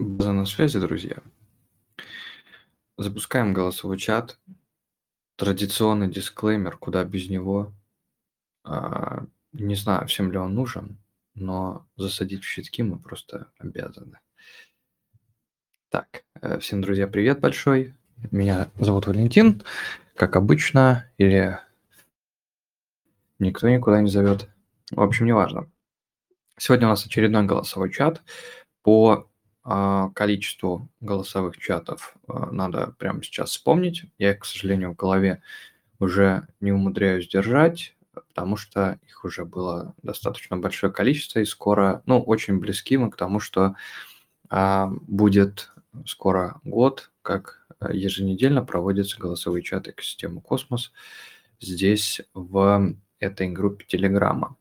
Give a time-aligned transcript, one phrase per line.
[0.00, 1.18] База на связи, друзья.
[2.96, 4.38] Запускаем голосовой чат.
[5.36, 7.74] Традиционный дисклеймер, куда без него.
[8.64, 10.96] А, не знаю, всем ли он нужен,
[11.34, 14.18] но засадить в щитки мы просто обязаны.
[15.90, 17.94] Так, э, всем, друзья, привет большой.
[18.30, 19.62] Меня зовут Валентин,
[20.14, 21.58] как обычно, или
[23.38, 24.48] никто никуда не зовет.
[24.92, 25.70] В общем, неважно.
[26.56, 28.22] Сегодня у нас очередной голосовой чат
[28.82, 29.29] по
[29.62, 34.04] количеству голосовых чатов а, надо прямо сейчас вспомнить.
[34.18, 35.42] Я их, к сожалению, в голове
[35.98, 42.22] уже не умудряюсь держать, потому что их уже было достаточно большое количество, и скоро, ну,
[42.22, 43.74] очень близки мы к тому, что
[44.48, 45.70] а, будет
[46.06, 50.92] скоро год, как еженедельно проводятся голосовые чаты экосистемы Космос
[51.60, 54.56] здесь, в этой группе Телеграма.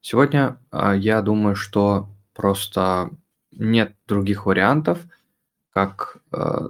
[0.00, 3.10] Сегодня я думаю, что просто
[3.58, 5.00] нет других вариантов,
[5.70, 6.68] как э,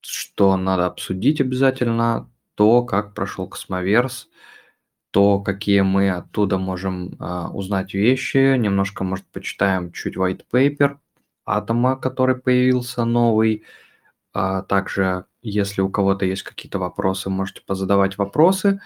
[0.00, 4.28] что надо обсудить обязательно, то, как прошел Cosmoverse,
[5.10, 10.98] то, какие мы оттуда можем э, узнать вещи, немножко, может, почитаем чуть white paper
[11.44, 13.64] Атома, который появился новый.
[14.32, 18.80] А также, если у кого-то есть какие-то вопросы, можете позадавать вопросы,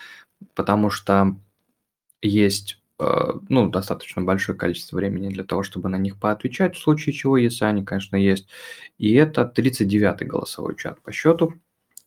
[0.54, 1.36] потому что
[2.22, 2.79] есть
[3.48, 7.64] ну, достаточно большое количество времени для того, чтобы на них поотвечать, в случае чего, если
[7.64, 8.48] они, конечно, есть.
[8.98, 11.54] И это 39-й голосовой чат по счету.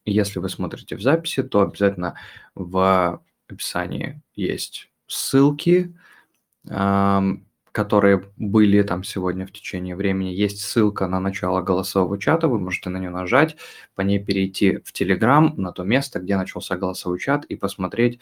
[0.06, 2.16] Если вы смотрите в записи, то обязательно
[2.56, 5.96] в описании есть ссылки,
[7.74, 10.30] которые были там сегодня в течение времени.
[10.30, 13.58] Есть ссылка на начало голосового чата, вы можете на нее нажать,
[13.96, 18.20] по ней перейти в Telegram, на то место, где начался голосовой чат, и посмотреть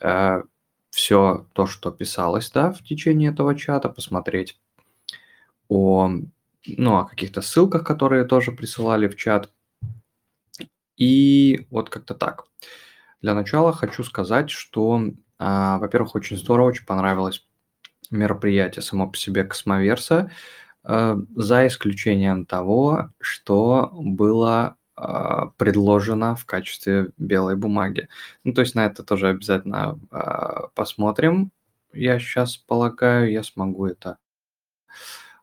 [0.00, 0.42] э,
[0.90, 4.58] все то, что писалось, да, в течение этого чата, посмотреть
[5.68, 6.10] о,
[6.66, 9.50] ну, о каких-то ссылках, которые тоже присылали в чат.
[10.96, 12.44] И вот как-то так.
[13.22, 15.02] Для начала хочу сказать, что,
[15.38, 17.46] а, во-первых, очень здорово, очень понравилось
[18.10, 20.30] мероприятие само по себе Космоверса,
[20.82, 28.08] а, за исключением того, что было а, предложено в качестве белой бумаги.
[28.42, 31.52] Ну, то есть на это тоже обязательно а, посмотрим.
[31.92, 34.18] Я сейчас полагаю, я смогу это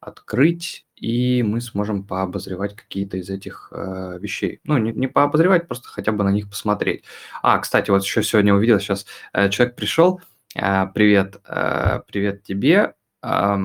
[0.01, 4.59] открыть, и мы сможем пообозревать какие-то из этих э, вещей.
[4.63, 7.03] Ну, не, не пообозревать, просто хотя бы на них посмотреть.
[7.41, 10.21] А, кстати, вот еще сегодня увидел, сейчас э, человек пришел.
[10.53, 12.93] Э, привет, э, привет тебе.
[13.23, 13.57] Э,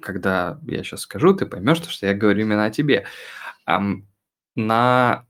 [0.00, 3.04] когда я сейчас скажу, ты поймешь, что я говорю именно о тебе.
[4.56, 5.26] На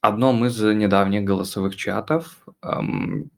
[0.00, 3.30] одном из недавних голосовых чатов, эм,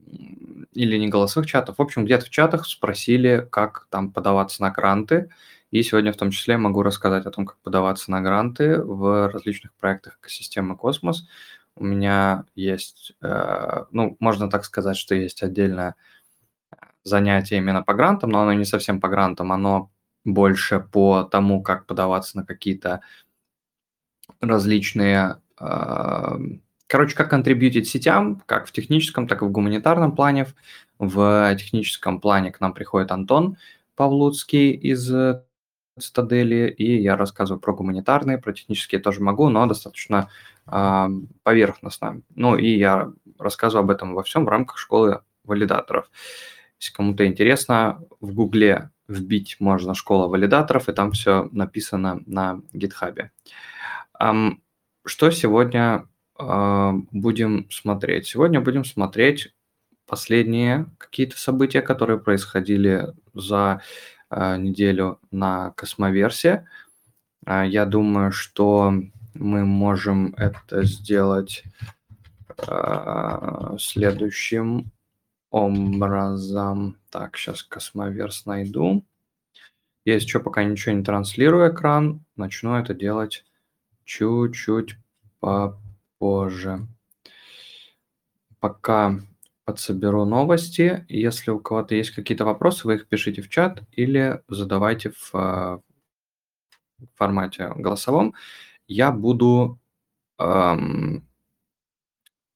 [0.73, 5.31] или не голосовых чатов, в общем, где-то в чатах спросили, как там подаваться на гранты.
[5.71, 9.73] И сегодня в том числе могу рассказать о том, как подаваться на гранты в различных
[9.75, 11.29] проектах экосистемы Космос.
[11.77, 15.95] У меня есть, э, ну, можно так сказать, что есть отдельное
[17.05, 19.91] занятие именно по грантам, но оно не совсем по грантам, оно
[20.25, 23.01] больше по тому, как подаваться на какие-то
[24.41, 26.39] различные, а,
[26.87, 30.47] короче, как контрибьютить сетям, как в техническом, так и в гуманитарном плане.
[30.99, 33.57] В техническом плане к нам приходит Антон
[33.97, 35.11] Павлуцкий из
[35.99, 40.29] Цитадели, и я рассказываю про гуманитарные, про технические тоже могу, но достаточно
[40.67, 41.09] э,
[41.43, 42.23] поверхностно.
[42.35, 46.11] Ну и я рассказываю об этом во всем в рамках школы валидаторов.
[46.79, 53.33] Если кому-то интересно, в Гугле вбить можно школа валидаторов, и там все написано на гитхабе.
[54.21, 56.07] Что сегодня
[56.39, 58.27] а, будем смотреть?
[58.27, 59.55] Сегодня будем смотреть
[60.07, 63.83] последние какие-то события, которые происходили за
[64.29, 66.69] а, неделю на Космоверсе.
[67.47, 68.93] А, я думаю, что
[69.35, 71.65] мы можем это сделать
[73.79, 74.93] следующим
[75.51, 76.99] образом.
[77.09, 79.03] Так, сейчас Cosmoverse найду.
[80.05, 83.45] Я еще пока ничего не транслирую экран, начну это делать
[84.11, 84.97] чуть-чуть
[85.39, 86.89] попозже.
[88.59, 89.21] Пока
[89.65, 91.07] подсоберу новости.
[91.09, 95.83] Если у кого-то есть какие-то вопросы, вы их пишите в чат или задавайте в, в
[97.15, 98.35] формате голосовом.
[98.89, 99.79] Я буду,
[100.41, 101.25] эм,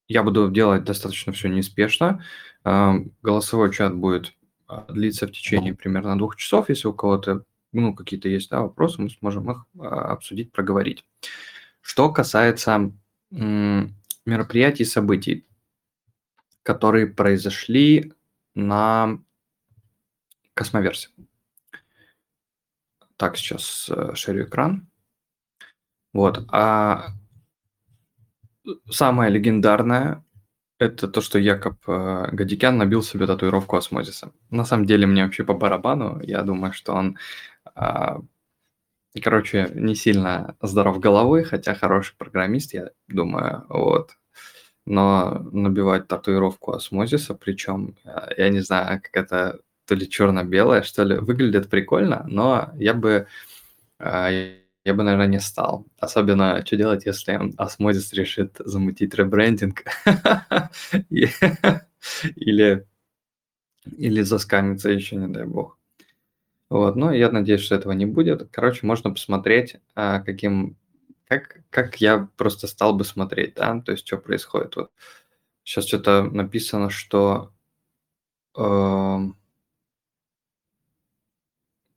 [0.09, 2.21] я буду делать достаточно все неспешно.
[2.65, 4.33] Эм, голосовой чат будет
[4.67, 6.67] а, длиться в течение примерно двух часов.
[6.67, 11.05] Если у кого-то ну, какие-то есть да, вопросы, мы сможем их а, обсудить, проговорить.
[11.81, 12.91] Что касается
[13.29, 15.45] мероприятий и событий,
[16.63, 18.13] которые произошли
[18.55, 19.19] на
[20.53, 21.09] Космоверсе.
[23.17, 24.87] Так, сейчас э, шерю экран.
[26.13, 26.45] Вот.
[26.49, 27.07] А
[28.89, 30.23] самое легендарное
[30.77, 34.31] это то, что Якоб э, Гадикян набил себе татуировку осмозиса.
[34.49, 36.19] На самом деле мне вообще по барабану.
[36.21, 37.17] Я думаю, что он,
[37.75, 38.19] э,
[39.21, 44.11] короче, не сильно здоров головой, хотя хороший программист, я думаю, вот.
[44.85, 51.03] Но набивать татуировку осмозиса, причем, э, я не знаю, как это то ли черно-белое, что
[51.03, 53.27] ли, выглядит прикольно, но я бы
[53.99, 55.85] э, я бы, наверное, не стал.
[55.99, 59.83] Особенно, что делать, если Osmosis решит замутить ребрендинг
[61.09, 62.85] или,
[63.97, 65.77] или заскамиться еще, не дай бог.
[66.75, 68.49] Вот, но я надеюсь, что этого не будет.
[68.51, 70.75] Короче, можно посмотреть, а, каким,
[71.25, 74.75] как, как я просто стал бы смотреть, да, то есть что происходит.
[74.75, 74.91] Вот
[75.63, 77.53] сейчас что-то написано, что...
[78.57, 79.19] Э,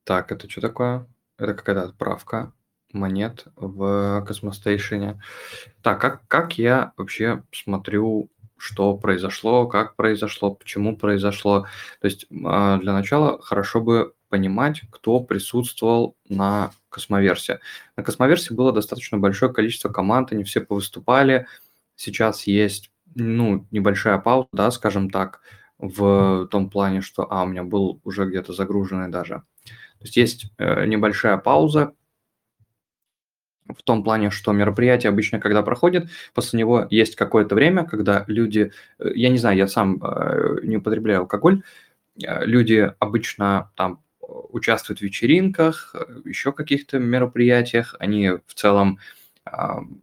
[0.04, 1.08] так, это что такое?
[1.38, 2.52] Это какая-то отправка
[2.92, 5.20] монет в Космостейшене.
[5.82, 11.66] Так, как, как я вообще смотрю, что произошло, как произошло, почему произошло.
[12.00, 17.60] То есть а, для начала хорошо бы понимать, кто присутствовал на Космоверсе.
[17.96, 21.46] На Космоверсе было достаточно большое количество команд, они все повыступали.
[21.96, 25.40] Сейчас есть ну, небольшая пауза, да, скажем так,
[25.78, 29.42] в том плане, что, а, у меня был уже где-то загруженный даже.
[29.98, 31.94] То есть есть э, небольшая пауза,
[33.68, 38.72] в том плане, что мероприятие обычно, когда проходит, после него есть какое-то время, когда люди,
[38.98, 41.62] э, я не знаю, я сам э, не употребляю алкоголь,
[42.22, 45.94] э, люди обычно там участвуют в вечеринках,
[46.24, 48.98] еще каких-то мероприятиях, они в целом,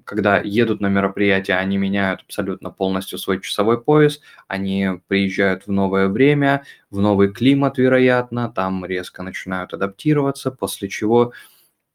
[0.04, 6.08] когда едут на мероприятие, они меняют абсолютно полностью свой часовой пояс, они приезжают в новое
[6.08, 11.32] время, в новый климат, вероятно, там резко начинают адаптироваться, после чего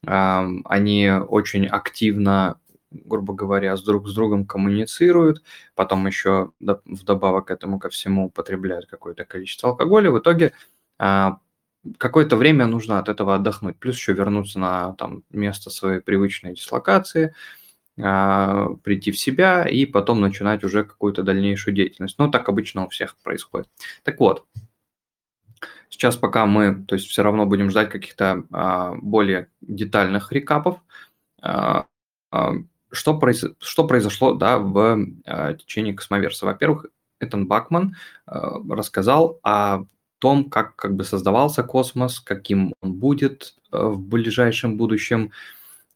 [0.06, 2.60] они очень активно,
[2.90, 5.42] грубо говоря, с друг с другом коммуницируют,
[5.74, 10.10] потом еще вдобавок к этому ко всему употребляют какое-то количество алкоголя.
[10.10, 10.52] В итоге
[10.98, 11.38] а,
[11.98, 17.34] какое-то время нужно от этого отдохнуть, плюс еще вернуться на там, место своей привычной дислокации,
[17.98, 22.16] а, прийти в себя и потом начинать уже какую-то дальнейшую деятельность.
[22.18, 23.68] Ну, так обычно у всех происходит.
[24.02, 24.46] Так вот,
[25.92, 30.78] Сейчас пока мы, то есть все равно будем ждать каких-то а, более детальных рекапов.
[31.42, 31.86] А,
[32.92, 33.44] что, произ...
[33.58, 35.04] что произошло да, в
[35.58, 36.46] течение Космоверса?
[36.46, 36.86] Во-первых,
[37.18, 39.82] Этан Бакман рассказал о
[40.20, 45.32] том, как, как бы создавался космос, каким он будет а, в ближайшем будущем.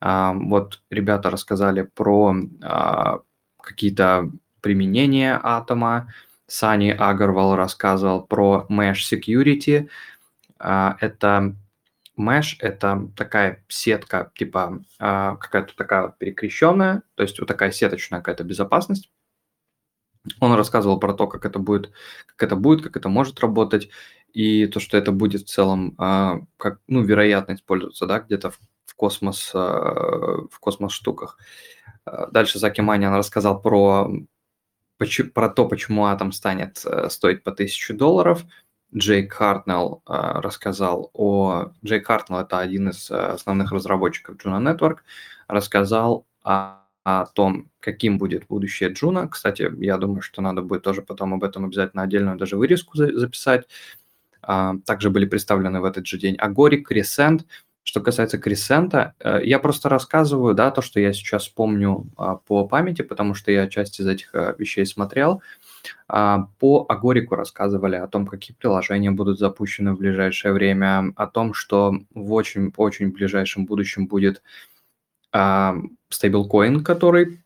[0.01, 3.21] А, вот ребята рассказали про а,
[3.63, 4.31] какие-то
[4.61, 6.13] применения атома,
[6.47, 9.89] Сани Агарвал рассказывал про Mesh Security.
[10.59, 11.55] А, это
[12.19, 19.11] Mesh– это такая сетка, типа какая-то такая перекрещенная, то есть вот такая сеточная какая-то безопасность.
[20.41, 21.93] Он рассказывал про то, как это будет,
[22.27, 23.91] как это будет, как это может работать,
[24.33, 28.59] и то, что это будет в целом а, как, ну, вероятно использоваться, да, где-то в,
[28.87, 31.39] в космос, в космос штуках.
[32.33, 34.11] Дальше Заки Маниан рассказал про
[35.35, 38.45] про то, почему атом станет э, стоить по 1000 долларов.
[38.95, 41.73] Джейк Хартнелл э, рассказал о...
[41.85, 44.99] Джейк Хартнелл– это один из э, основных разработчиков Juno Network,
[45.49, 49.29] рассказал о, о том, каким будет будущее Juno.
[49.29, 53.69] Кстати, я думаю, что надо будет тоже потом об этом обязательно отдельную даже вырезку записать.
[54.43, 57.43] А, также были представлены в этот же день Агорик, Crescent–
[57.85, 62.67] что касается Крисента, э, я просто рассказываю, да, то, что я сейчас помню а, по
[62.67, 65.43] памяти, потому что я часть из этих э, вещей смотрел.
[66.09, 71.53] А, по Агорику рассказывали о том, какие приложения будут запущены в ближайшее время, о том,
[71.53, 74.43] что в очень-очень ближайшем будущем будет
[76.11, 77.41] стейблкоин, который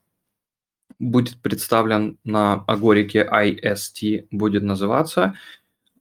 [0.98, 5.34] будет представлен на Агорике IST, будет называться.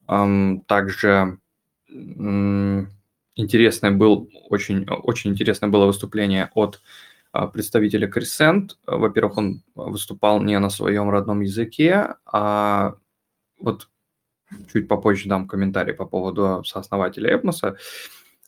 [0.08, 1.40] Также
[3.38, 6.82] интересное был, очень, очень интересное было выступление от
[7.32, 8.72] а, представителя Crescent.
[8.86, 12.96] Во-первых, он выступал не на своем родном языке, а
[13.60, 13.90] вот
[14.72, 17.78] чуть попозже дам комментарий по поводу сооснователя Эпноса.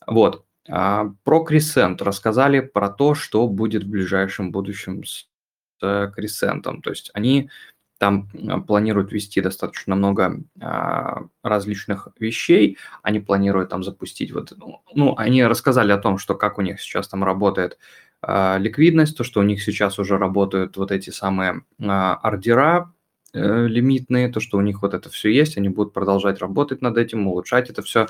[0.08, 0.46] Вот.
[0.68, 5.28] А, про Crescent рассказали про то, что будет в ближайшем будущем с
[5.82, 6.62] Crescent.
[6.62, 7.50] То есть они
[8.00, 12.78] там а, планируют вести достаточно много а, различных вещей.
[13.04, 16.82] Они планируют там запустить вот, ну, ну, они рассказали о том, что как у них
[16.82, 17.78] сейчас там работает
[18.22, 22.94] ликвидность, то, что у них сейчас уже работают вот эти самые а, ордера
[23.34, 26.98] э, лимитные, то, что у них вот это все есть, они будут продолжать работать над
[26.98, 28.08] этим, улучшать это все.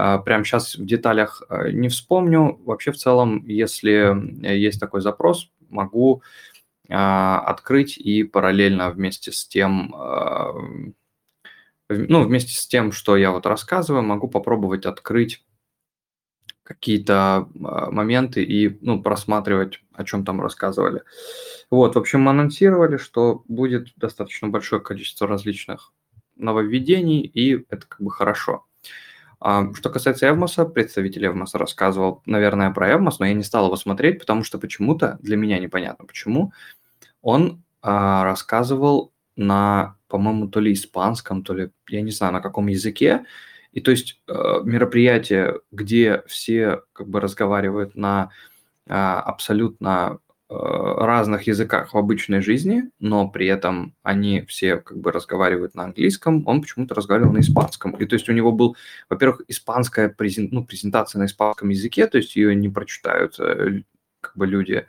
[0.00, 2.60] А, прямо сейчас в деталях а, не вспомню.
[2.64, 4.14] Вообще, в целом, если
[4.46, 6.22] есть такой запрос, могу
[6.88, 9.92] а, открыть и параллельно вместе с тем,
[11.88, 15.44] ну, вместе с тем, что я вот рассказываю, могу попробовать открыть
[16.62, 21.02] какие-то моменты и ну, просматривать, о чем там рассказывали.
[21.70, 25.92] Вот, в общем, анонсировали, что будет достаточно большое количество различных
[26.36, 28.67] нововведений, и это как бы хорошо.
[29.40, 33.76] А, что касается Эвмоса, представитель Эвмоса рассказывал, наверное, про Эвмос, но я не стал его
[33.76, 36.52] смотреть, потому что почему-то, для меня непонятно почему,
[37.22, 42.66] он а, рассказывал на, по-моему, то ли испанском, то ли, я не знаю, на каком
[42.66, 43.24] языке.
[43.72, 44.32] И то есть э,
[44.64, 48.30] мероприятие, где все как бы разговаривают на
[48.86, 50.18] э, абсолютно
[50.50, 56.42] разных языках в обычной жизни, но при этом они все как бы разговаривают на английском,
[56.46, 57.90] он почему-то разговаривал на испанском.
[57.92, 58.76] И то есть у него был,
[59.10, 63.82] во-первых, испанская презент, ну, презентация на испанском языке, то есть ее не прочитают э,
[64.20, 64.86] как бы люди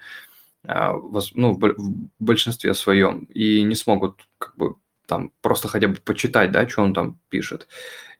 [0.64, 0.92] э,
[1.34, 1.76] ну, в
[2.20, 4.76] большинстве своем и не смогут как бы
[5.08, 7.68] там просто хотя бы почитать, да, что он там пишет.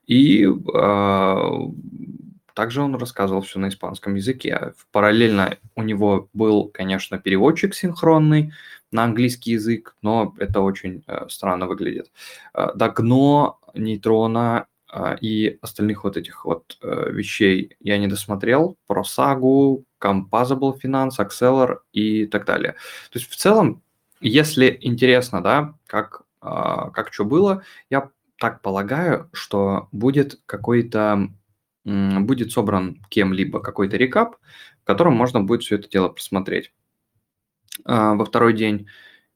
[0.06, 0.46] И
[2.60, 4.74] также он рассказывал все на испанском языке.
[4.92, 8.52] Параллельно у него был, конечно, переводчик синхронный
[8.92, 12.12] на английский язык, но это очень э, странно выглядит.
[12.52, 18.76] Э, Догно, Нейтрона э, и остальных вот этих вот э, вещей я не досмотрел.
[18.86, 22.72] Про сагу, Composable Finance, Acceler и так далее.
[23.10, 23.82] То есть в целом,
[24.20, 31.30] если интересно, да, как, э, как что было, я так полагаю, что будет какой-то
[31.84, 34.36] будет собран кем-либо какой-то рекап,
[34.82, 36.72] в котором можно будет все это дело просмотреть.
[37.84, 38.86] А, во второй день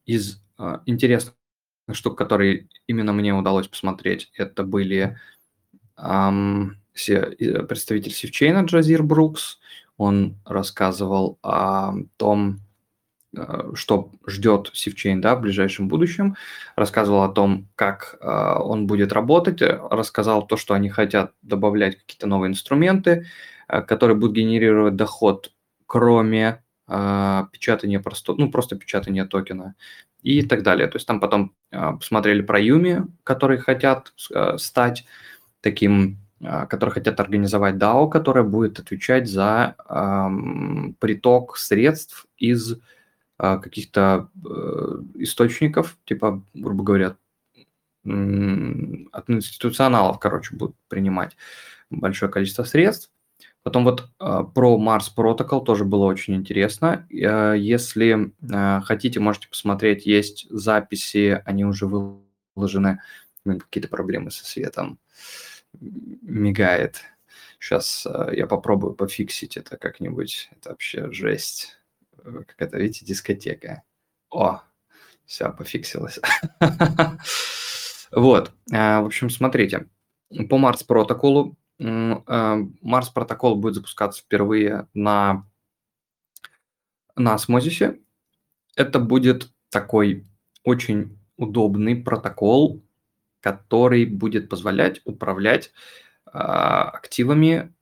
[0.05, 1.35] из а, интересных
[1.93, 5.19] штук, которые именно мне удалось посмотреть, это были
[6.97, 9.61] представитель Сивчейна Джазир Брукс.
[9.97, 12.59] Он рассказывал о том,
[13.75, 16.37] что ждет Sifchain да, в ближайшем будущем,
[16.77, 21.99] рассказывал о том, как э, он будет работать, э, рассказал то, что они хотят добавлять
[21.99, 23.27] какие-то новые инструменты,
[23.67, 25.53] которые будут генерировать доход,
[25.87, 29.75] кроме печатания просто, ну, просто печатания токена
[30.23, 30.87] и так далее.
[30.87, 34.13] То есть там потом посмотрели про Umee, которые хотят
[34.59, 35.07] стать
[35.63, 36.19] таким
[36.69, 42.77] которые хотят организовать DAO, которая будет отвечать за эм, приток средств из а,
[43.39, 47.17] каких-то э, источников, типа, грубо говоря,
[48.05, 51.37] от институционалов, короче, будут принимать
[51.91, 53.11] большое количество средств.
[53.63, 57.09] Потом вот а, про Mars Protocol тоже было очень интересно.
[57.11, 58.33] А, если
[58.85, 63.01] хотите, можете посмотреть, есть записи, они уже выложены.
[63.45, 64.99] Какие-то проблемы со светом.
[65.81, 67.01] Мигает.
[67.59, 70.51] Сейчас я попробую пофиксить это как-нибудь.
[70.53, 71.79] Это вообще жесть
[72.25, 73.83] какая-то, видите, дискотека.
[74.31, 74.61] О,
[75.25, 76.21] все, пофиксилось.
[78.11, 79.89] Вот, а, в общем, смотрите,
[80.49, 85.49] по Марс протоколу, Марс протокол будет запускаться впервые на,
[87.17, 87.99] на Осмозисе.
[88.77, 90.29] Это будет такой
[90.63, 92.85] очень удобный протокол,
[93.41, 95.73] который будет позволять управлять
[96.27, 97.75] а, активами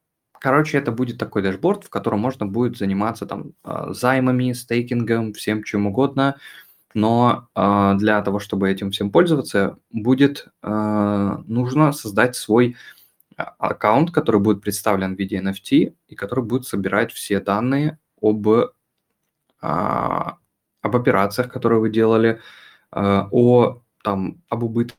[0.43, 5.63] Короче, это будет такой дашборд, в котором можно будет заниматься там а, займами, стейкингом, всем
[5.63, 6.37] чем угодно.
[6.95, 12.77] Но э, для того, чтобы этим всем пользоваться, будет э, нужно создать свой
[13.37, 18.67] аккаунт, который будет представлен в виде NFT и который будет собирать все данные об, э,
[19.61, 20.37] об
[20.83, 22.41] операциях, которые вы делали,
[22.91, 24.97] э, о там, об убытке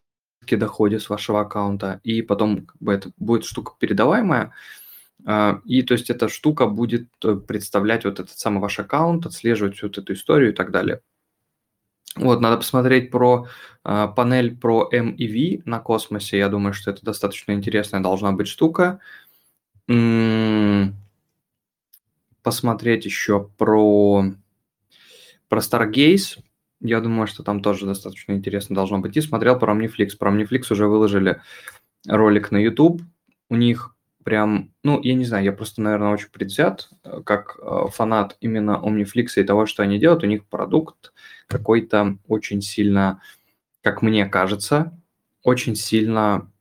[0.51, 1.99] доходе с вашего аккаунта.
[2.05, 4.53] И потом как бы, это будет штука передаваемая,
[5.25, 9.97] и то есть эта штука будет э, представлять вот этот самый ваш аккаунт, отслеживать вот
[9.97, 11.01] эту историю и так далее.
[12.15, 13.47] Вот, надо посмотреть про
[13.83, 16.37] э, панель про M и V на космосе.
[16.37, 18.99] Я думаю, что это достаточно интересная должна быть штука.
[19.87, 20.95] М-м-
[22.43, 24.25] посмотреть еще про,
[25.47, 26.39] про Stargaze.
[26.81, 29.15] Я думаю, что там тоже достаточно интересно должно быть.
[29.17, 30.17] И смотрел про Omniflix.
[30.17, 31.41] Про Omniflix уже выложили
[32.05, 33.01] ролик на YouTube.
[33.49, 37.85] У них прям, ну, я не знаю, я просто, наверное, очень предвзят, э, как э,
[37.91, 40.23] фанат именно Omniflix и того, что они делают.
[40.23, 41.13] У них продукт
[41.47, 43.21] какой-то очень сильно,
[43.81, 44.97] как мне кажется,
[45.43, 46.51] очень сильно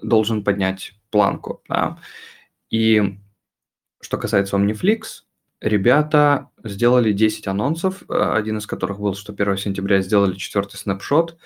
[0.00, 1.62] должен поднять планку.
[1.68, 1.98] Да?
[2.70, 3.18] И
[4.00, 5.22] что касается Omniflix,
[5.60, 11.36] ребята сделали 10 анонсов, э, один из которых был, что 1 сентября сделали четвертый снапшот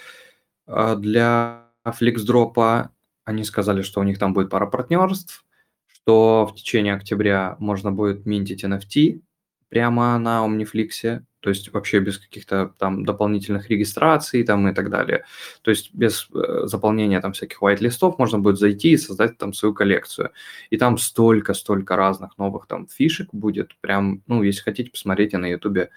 [0.67, 2.91] для FlixDrop,
[3.29, 5.45] они сказали, что у них там будет пара партнерств,
[5.87, 9.21] что в течение октября можно будет минтить NFT
[9.69, 15.25] прямо на Omniflix, то есть вообще без каких-то там дополнительных регистраций там и так далее.
[15.61, 19.75] То есть без э, заполнения там всяких white-листов можно будет зайти и создать там свою
[19.75, 20.31] коллекцию.
[20.71, 23.77] И там столько-столько разных новых там фишек будет.
[23.83, 25.91] Прям, ну, если хотите, посмотрите на э,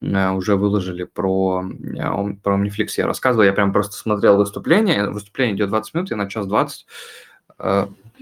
[0.00, 2.88] уже выложили про, э, про Omniflix.
[2.96, 5.10] Я рассказывал, я прям просто смотрел выступление.
[5.10, 6.86] Выступление идет 20 минут, я на час 20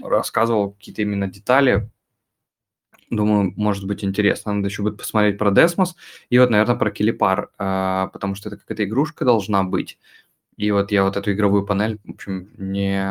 [0.01, 1.89] рассказывал какие-то именно детали
[3.09, 4.53] Думаю, может быть интересно.
[4.53, 5.91] Надо еще будет посмотреть про Desmos
[6.29, 9.97] и вот, наверное, про Килипар, а, потому что это какая-то игрушка должна быть.
[10.57, 13.01] И вот я вот эту игровую панель, в общем, не,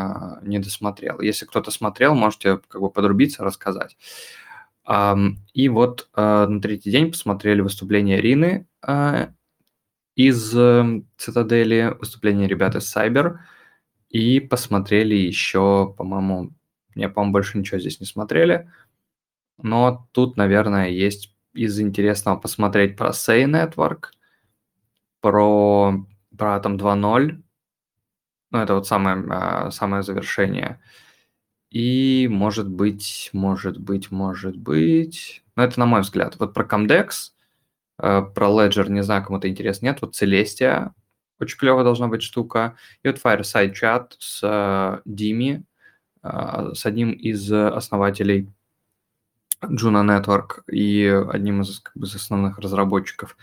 [0.42, 1.20] не досмотрел.
[1.20, 3.96] Если кто-то смотрел, можете как бы подрубиться, рассказать.
[4.88, 9.30] И вот а, на третий день посмотрели выступление Рины а,
[10.14, 13.38] из эм, Цитадели, выступление ребят из Cyber,
[14.08, 16.52] и посмотрели еще, по-моему,
[16.94, 18.70] не, по-моему, больше ничего здесь не смотрели–
[19.58, 24.10] но тут, наверное, есть из интересного посмотреть про Say Network,
[25.20, 27.42] про, про Atom 2.0,
[28.50, 30.80] ну, это вот самое, а, самое завершение.
[31.76, 35.44] И, может быть, может быть, может быть...
[35.56, 36.36] Ну, это на мой взгляд.
[36.38, 37.32] Вот про Comdex,
[37.98, 39.98] э, про Ledger, не знаю, кому это интересно, нет.
[40.00, 40.92] Вот Celestia,
[41.38, 42.76] очень клевая должна быть штука.
[43.02, 45.64] И вот Fireside Chat с Дими,
[46.22, 48.48] э, э, с одним из основателей
[49.60, 53.36] Juno Network и одним из, как бы, из основных разработчиков.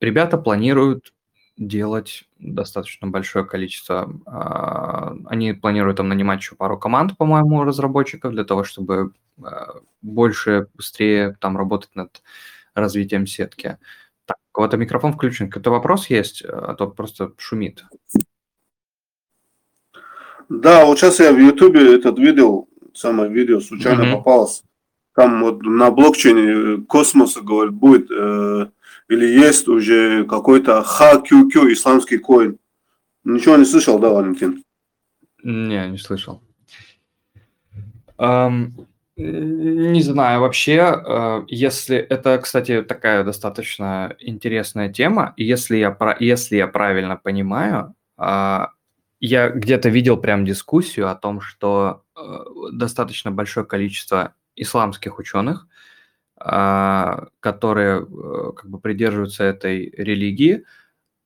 [0.00, 1.12] Ребята планируют
[1.56, 4.12] делать достаточно большое количество.
[4.26, 10.68] А, они планируют там нанимать еще пару команд, по-моему, разработчиков для того, чтобы а, больше,
[10.74, 12.22] быстрее там работать над
[12.74, 13.78] развитием сетки.
[14.24, 15.48] Так, у кого-то микрофон включен.
[15.48, 17.84] Какой-то вопрос есть, а то просто шумит.
[20.48, 24.16] Да, вот сейчас я в Ютубе этот видел, самое видео случайно mm-hmm.
[24.16, 24.62] попалось.
[25.14, 28.68] Там вот на блокчейне космоса, говорит, будет э,
[29.12, 32.58] или есть уже какой-то HQQ, исламский коин.
[33.24, 34.64] Ничего не слышал, да, Валентин?
[35.42, 36.42] Не, не слышал.
[38.18, 46.56] Um, не знаю, вообще, uh, если это, кстати, такая достаточно интересная тема, если я, если
[46.56, 48.68] я правильно понимаю, uh,
[49.20, 52.20] я где-то видел прям дискуссию о том, что э,
[52.72, 55.82] достаточно большое количество исламских ученых, э,
[57.40, 60.64] которые э, как бы придерживаются этой религии,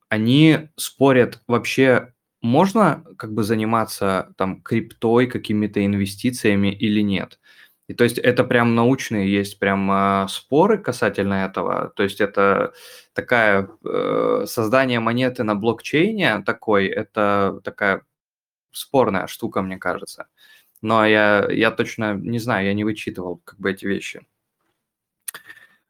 [0.08, 7.40] они спорят вообще можно как бы заниматься там криптой, какими-то инвестициями или нет.
[7.88, 11.92] И то есть это прям научные есть прям э, споры касательно этого.
[11.96, 12.72] То есть это
[13.12, 18.02] такая э, создание монеты на блокчейне такой, это такая
[18.72, 20.26] спорная штука, мне кажется.
[20.82, 24.26] Но я, я точно не знаю, я не вычитывал как бы эти вещи.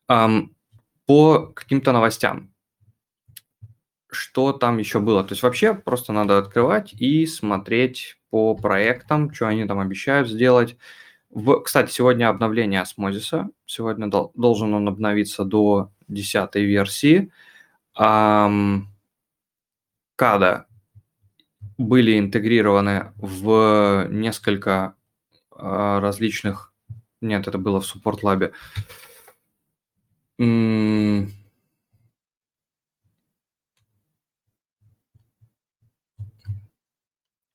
[0.08, 2.52] По каким-то новостям.
[4.10, 5.22] Что там еще было?
[5.24, 10.76] То есть вообще просто надо открывать и смотреть по проектам, что они там обещают сделать.
[11.30, 13.50] В, кстати, сегодня обновление осмозиса.
[13.66, 17.30] Сегодня дол, должен он обновиться до 10 версии.
[17.98, 18.84] Um,
[20.16, 20.66] Када
[21.78, 24.94] были интегрированы в несколько
[25.50, 26.72] uh, различных...
[27.20, 28.52] Нет, это было в Support Lab.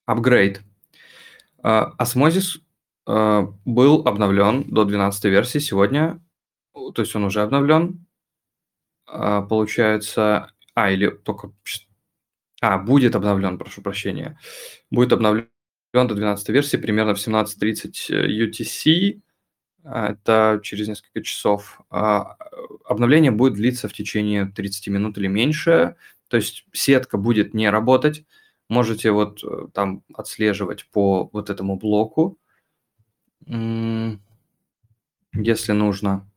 [0.05, 0.61] Апгрейд.
[1.63, 2.59] Osmosis
[3.07, 6.21] Э, был обновлен до 12 версии сегодня,
[6.73, 8.05] то есть он уже обновлен,
[9.05, 11.51] а, получается, а, или только,
[12.61, 14.39] а, будет обновлен, прошу прощения,
[14.91, 15.47] будет обновлен
[15.93, 19.21] до 12 версии примерно в 17.30 UTC,
[19.83, 21.81] а, это через несколько часов.
[22.91, 25.95] Обновление будет длиться в течение 30 минут или меньше,
[26.27, 28.25] то есть сетка будет не работать,
[28.67, 32.37] можете вот э, там отслеживать по вот этому блоку,
[33.47, 34.19] если
[35.71, 36.29] нужно.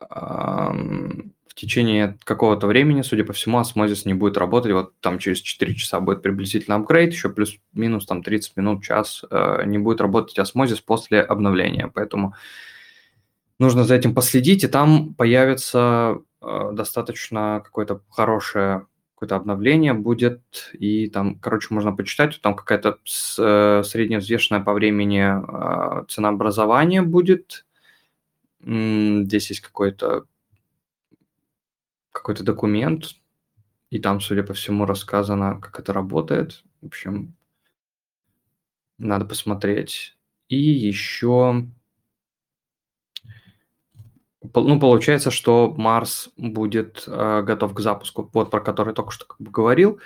[0.00, 4.72] В течение какого-то времени, судя по всему, осмозис не будет работать.
[4.72, 9.62] Вот там через 4 часа будет приблизительно апгрейд, еще плюс-минус там 30 минут, час э,
[9.64, 11.88] не будет работать осмозис после обновления.
[11.88, 12.34] Поэтому
[13.58, 18.86] нужно за этим последить, и там появится э, достаточно какое-то хорошее
[19.22, 22.98] какое-то обновление будет, и там, короче, можно почитать, там какая-то
[23.38, 27.64] э, средневзвешенная по времени а, ценообразование будет.
[28.64, 30.24] Здесь есть какой-то
[32.10, 33.14] какой-то документ,
[33.90, 36.64] и там, судя по всему, рассказано, как это работает.
[36.80, 37.36] В общем,
[38.98, 40.16] надо посмотреть.
[40.48, 41.66] И еще,
[44.54, 49.38] ну, получается, что Марс будет э, готов к запуску, вот про который только что как
[49.40, 50.00] бы говорил.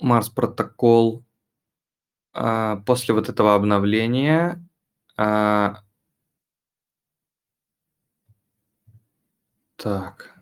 [0.00, 1.24] Марс протокол
[2.34, 4.62] э, после вот этого обновления
[5.16, 5.74] э,
[9.76, 10.34] так.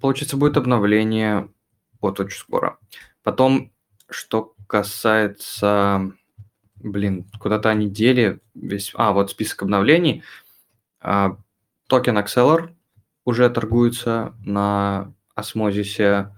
[0.00, 1.52] Получается, будет обновление
[2.00, 2.78] вот очень скоро.
[3.22, 3.72] Потом,
[4.08, 6.12] что касается...
[6.80, 8.92] Блин, куда-то они дели весь...
[8.94, 10.22] А, вот список обновлений.
[11.00, 11.36] А,
[11.86, 12.74] токен Acceler
[13.24, 16.34] уже торгуется на Osmosis'е.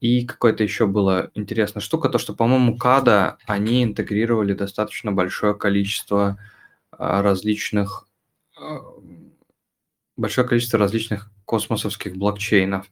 [0.00, 6.36] И какое-то еще было интересная штука, то что, по-моему, Kado они интегрировали достаточно большое количество
[6.90, 8.06] а, различных
[8.58, 8.80] а,
[10.16, 12.86] большое количество различных космосовских блокчейнов.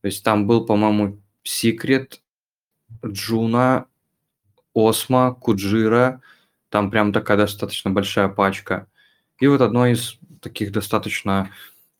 [0.00, 2.18] То есть там был, по-моему, Secret,
[3.04, 3.86] Juno,
[4.74, 6.20] Osmo, Kujira.
[6.68, 8.86] Там прям такая достаточно большая пачка.
[9.38, 11.50] И вот одно из таких достаточно,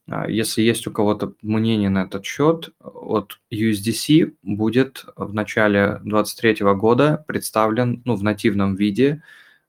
[0.08, 6.74] а, если есть у кого-то мнение на этот счет, вот USDC будет в начале 2023
[6.74, 9.22] года представлен ну, в нативном виде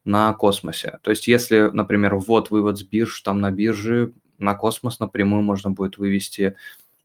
[0.06, 1.00] на космосе.
[1.02, 5.98] То есть если, например, ввод-вывод с бирж, там на бирже на космос напрямую можно будет
[5.98, 6.56] вывести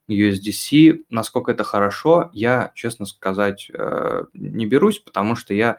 [0.08, 1.04] USDC.
[1.10, 5.78] Насколько это хорошо, я, честно сказать, э, не берусь, потому что я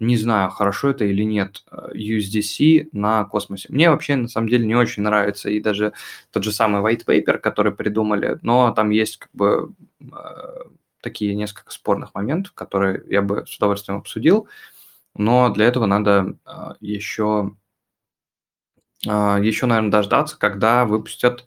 [0.00, 3.68] не знаю, хорошо это или нет, э, USDC на космосе.
[3.70, 5.92] Мне вообще, на самом деле, не очень нравится и даже
[6.30, 10.06] тот же самый white paper, который придумали, но там есть как бы э,
[11.00, 14.48] такие несколько спорных моментов, которые я бы с удовольствием обсудил,
[15.16, 16.36] но для этого надо
[16.80, 17.52] еще,
[19.04, 21.46] еще, наверное, дождаться, когда выпустят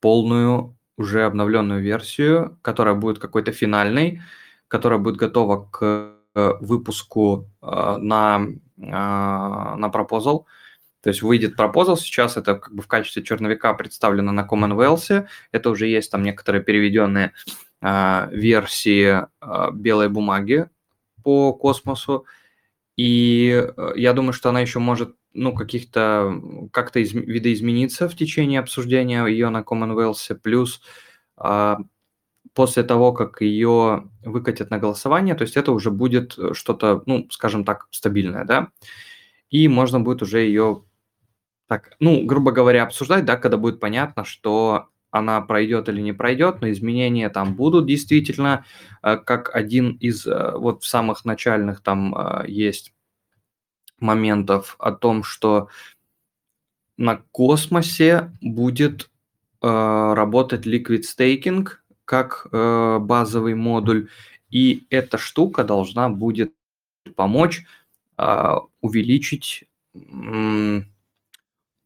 [0.00, 4.22] полную уже обновленную версию, которая будет какой-то финальной,
[4.68, 8.46] которая будет готова к э, выпуску э, на,
[8.78, 10.44] э, на proposal.
[11.02, 15.70] То есть выйдет proposal сейчас, это как бы в качестве черновика представлено на Commonwealth, это
[15.70, 17.32] уже есть там некоторые переведенные
[17.82, 19.24] версии
[19.74, 20.68] белой бумаги
[21.22, 22.24] по космосу,
[22.96, 26.40] и я думаю, что она еще может ну, каких-то,
[26.72, 30.80] как-то из, видоизмениться в течение обсуждения ее на Commonwealth, плюс
[31.36, 31.78] а,
[32.54, 37.64] после того, как ее выкатят на голосование, то есть это уже будет что-то, ну, скажем
[37.64, 38.68] так, стабильное, да,
[39.50, 40.84] и можно будет уже ее
[41.68, 46.60] так, ну, грубо говоря, обсуждать, да, когда будет понятно, что она пройдет или не пройдет,
[46.60, 48.64] но изменения там будут действительно,
[49.02, 52.92] э, как один из э, вот самых начальных там э, есть
[54.00, 55.68] моментов о том, что
[56.96, 59.10] на космосе будет
[59.62, 61.68] э, работать Liquid Staking
[62.04, 64.08] как э, базовый модуль,
[64.50, 66.52] и эта штука должна будет
[67.16, 67.66] помочь
[68.16, 70.82] э, увеличить, э,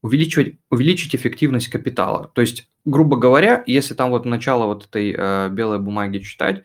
[0.03, 2.31] увеличивать, увеличить эффективность капитала.
[2.35, 6.65] То есть, грубо говоря, если там вот начало вот этой э, белой бумаги читать,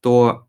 [0.00, 0.46] то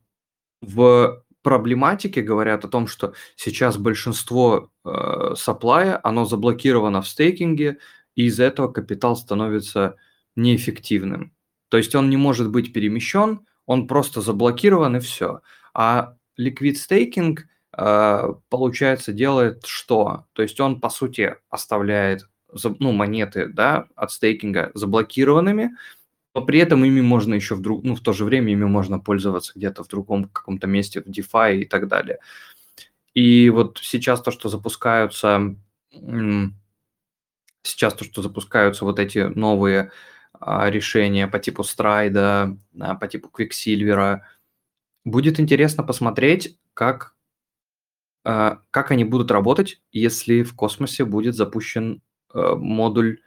[0.62, 7.79] в проблематики говорят о том, что сейчас большинство э, саплая, оно заблокировано в стейкинге,
[8.13, 9.95] и из-за этого капитал становится
[10.35, 11.33] неэффективным.
[11.69, 15.41] То есть он не может быть перемещен, он просто заблокирован и все.
[15.73, 17.39] А liquid staking,
[17.75, 20.25] э, получается, делает что?
[20.33, 22.29] То есть он, по сути, оставляет
[22.77, 25.71] ну, монеты да, от стейкинга заблокированными,
[26.39, 28.97] но при этом ими можно еще в, друг, ну, в то же время ими можно
[28.97, 32.19] пользоваться где-то в другом каком-то месте, в DeFi и так далее.
[33.13, 35.56] И вот сейчас то, что запускаются,
[37.62, 39.91] сейчас то, что запускаются вот эти новые
[40.32, 42.58] а, решения по типу Страйда,
[43.02, 44.21] по типу Quicksilver,
[45.04, 47.15] будет интересно посмотреть, как,
[48.23, 52.02] а, как они будут работать, если в космосе будет запущен
[52.34, 53.19] а, модуль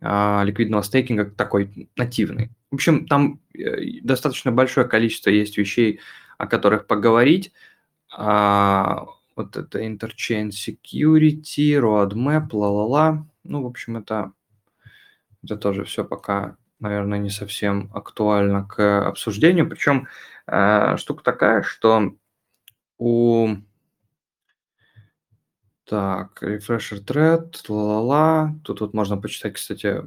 [0.00, 2.50] ликвидного стейкинга такой нативный.
[2.70, 6.00] В общем, там э, достаточно большое количество есть вещей,
[6.36, 7.52] о которых поговорить.
[8.12, 9.06] А,
[9.36, 13.26] вот это Interchain Security, Roadmap, ла-ла-ла.
[13.44, 14.32] Ну, в общем, это,
[15.42, 19.68] это тоже все пока, наверное, не совсем актуально к обсуждению.
[19.68, 20.08] Причем
[20.46, 22.14] э, штука такая, что
[22.98, 23.56] у
[25.86, 28.54] так, refresher thread, ла-ла-ла.
[28.64, 30.02] Тут вот можно почитать, кстати,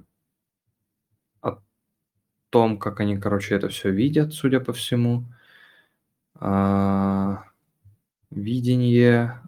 [1.42, 1.60] о
[2.50, 5.26] том, как они, короче, это все видят, судя по всему.
[6.36, 7.44] А,
[8.30, 9.42] видение,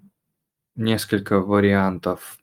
[0.76, 2.38] несколько вариантов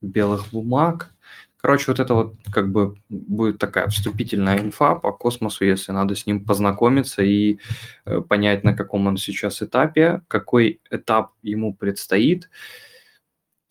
[0.00, 1.12] белых бумаг.
[1.56, 6.26] Короче, вот это вот как бы будет такая вступительная инфа по космосу, если надо с
[6.26, 7.58] ним познакомиться и
[8.04, 12.48] э, понять, на каком он сейчас этапе, какой этап ему предстоит.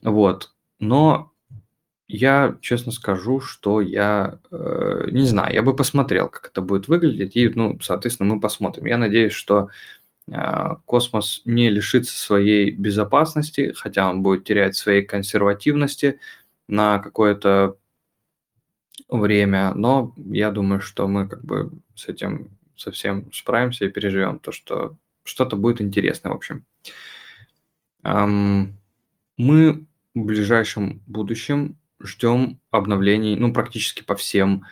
[0.06, 0.52] Вот.
[0.80, 1.32] Но
[2.08, 7.36] я честно скажу, что я э, не знаю, я бы посмотрел, как это будет выглядеть,
[7.36, 8.86] и, ну, соответственно, мы посмотрим.
[8.86, 9.70] Я надеюсь, что
[10.28, 16.20] э, космос не лишится своей безопасности, хотя он будет терять своей консервативности
[16.68, 17.78] на какое-то
[19.10, 24.52] время, но я думаю, что мы как бы с этим совсем справимся и переживем то,
[24.52, 26.66] что что-то будет интересное, в общем.
[28.04, 28.78] Эм,
[29.38, 34.66] мы в ближайшем будущем ждем обновлений, ну, практически по всем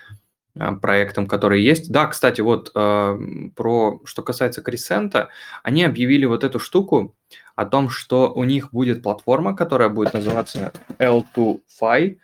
[0.55, 1.91] э, проектам, которые есть.
[1.91, 3.17] Да, кстати, вот э,
[3.55, 5.29] про что касается Крисента,
[5.61, 7.15] они объявили вот эту штуку
[7.55, 12.17] о том, что у них будет платформа, которая будет называться L2Fi,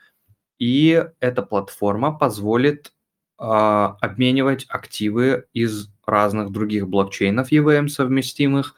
[0.60, 2.92] и эта платформа позволит
[3.40, 8.76] э, обменивать активы из разных других блокчейнов EVM совместимых,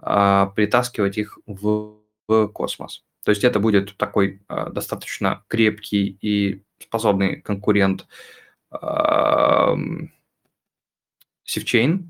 [0.00, 3.05] э, притаскивать их в, в космос.
[3.26, 8.06] То есть это будет такой э, достаточно крепкий и способный конкурент
[8.70, 8.76] э,
[11.44, 12.04] SafeChain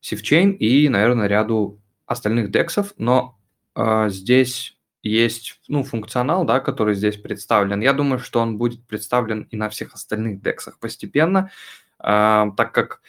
[0.00, 3.38] и, наверное, ряду остальных дексов, но
[3.74, 7.82] э, здесь есть ну, функционал, да, который здесь представлен.
[7.82, 11.50] Я думаю, что он будет представлен и на всех остальных дексах постепенно,
[11.98, 13.02] э, так как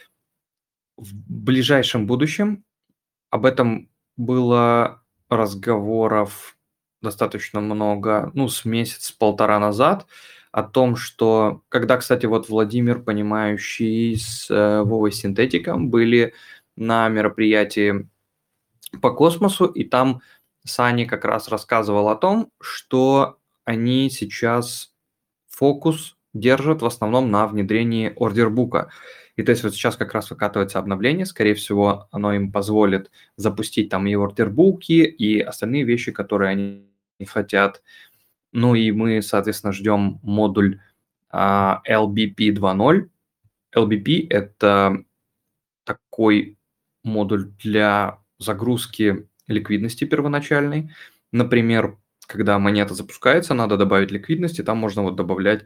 [0.97, 2.65] в ближайшем будущем
[3.29, 6.56] об этом было разговоров
[7.01, 10.07] достаточно много, ну, с месяц-полтора назад,
[10.51, 16.33] о том, что, когда, кстати, вот Владимир, понимающий с э, Вовой Синтетиком, были
[16.75, 18.09] на мероприятии
[19.01, 20.21] по космосу, и там
[20.65, 24.93] Сани как раз рассказывал о том, что они сейчас
[25.47, 28.89] фокус держат в основном на внедрении ордербука.
[29.35, 33.89] И то есть вот сейчас как раз выкатывается обновление, скорее всего, оно им позволит запустить
[33.89, 36.87] там и ордербуки, и остальные вещи, которые они
[37.27, 37.83] хотят.
[38.51, 40.79] Ну и мы, соответственно, ждем модуль
[41.29, 43.09] а, LBP 2.0.
[43.75, 45.03] LBP– это
[45.83, 46.57] такой
[47.03, 50.91] модуль для загрузки ликвидности первоначальной.
[51.31, 51.97] Например,
[52.27, 55.65] когда монета запускается, надо добавить ликвидности, там можно вот добавлять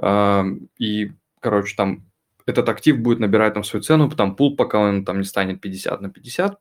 [0.00, 2.06] и, короче, там
[2.46, 6.00] этот актив будет набирать там свою цену, там пул, пока он там не станет 50
[6.00, 6.60] на 50.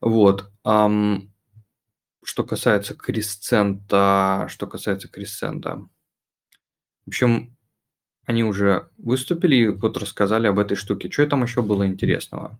[0.00, 0.50] Вот.
[2.24, 5.88] Что касается Крисцента, что касается Крисцента.
[7.04, 7.56] В общем,
[8.24, 11.10] они уже выступили и вот рассказали об этой штуке.
[11.10, 12.58] Что там еще было интересного?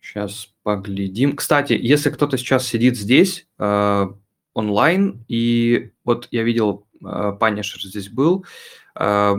[0.00, 1.36] Сейчас поглядим.
[1.36, 4.06] Кстати, если кто-то сейчас сидит здесь э,
[4.54, 8.44] онлайн, и вот я видел, э, Панишер здесь был,
[8.98, 9.34] э,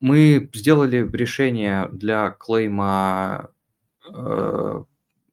[0.00, 3.50] мы сделали решение для клейма,
[4.12, 4.84] э,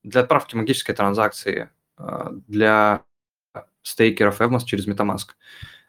[0.03, 1.69] для отправки магической транзакции
[2.47, 3.03] для
[3.83, 5.29] стейкеров Evmos через MetaMask.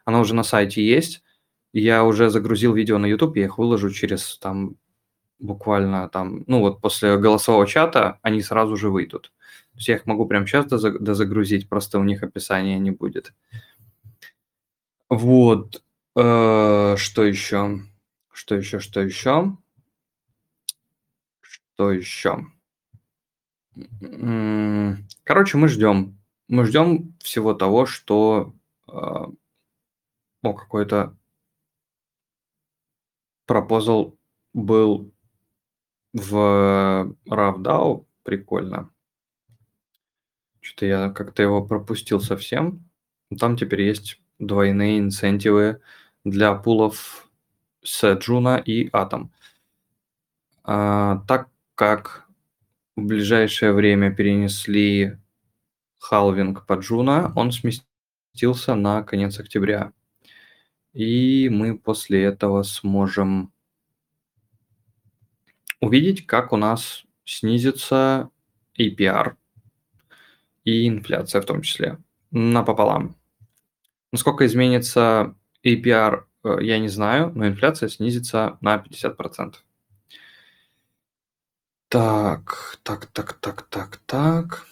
[0.05, 1.23] Оно уже на сайте есть.
[1.71, 4.75] Я уже загрузил видео на YouTube, я их выложу через там
[5.39, 9.31] буквально там, ну вот после голосового чата они сразу же выйдут.
[9.73, 13.33] То есть я их могу прямо сейчас дозагрузить, просто у них описания не будет.
[15.13, 15.83] Вот.
[16.15, 17.81] Э, что еще?
[18.31, 18.79] Что еще?
[18.79, 19.57] Что еще?
[21.41, 22.47] Что еще?
[25.23, 26.17] Короче, мы ждем.
[26.47, 28.55] Мы ждем всего того, что
[28.87, 31.15] э, о, какой-то
[33.45, 34.17] пропозал
[34.53, 35.11] был
[36.13, 38.89] в RAVDAO прикольно.
[40.59, 42.89] Что-то я как-то его пропустил совсем.
[43.39, 45.81] Там теперь есть двойные инцентивы
[46.23, 47.29] для пулов
[47.83, 49.31] с Juno и Атом.
[50.63, 52.27] А, так как
[52.95, 55.17] в ближайшее время перенесли
[55.99, 59.93] халвинг по Juno, он сместился на конец октября.
[60.93, 63.51] И мы после этого сможем
[65.79, 68.29] увидеть, как у нас снизится
[68.77, 69.35] APR
[70.63, 71.97] и инфляция в том числе
[72.31, 73.15] напополам.
[74.13, 79.55] Насколько изменится APR, э, я не знаю, но инфляция снизится на 50%.
[81.89, 84.67] Так, так, так, так, так, так.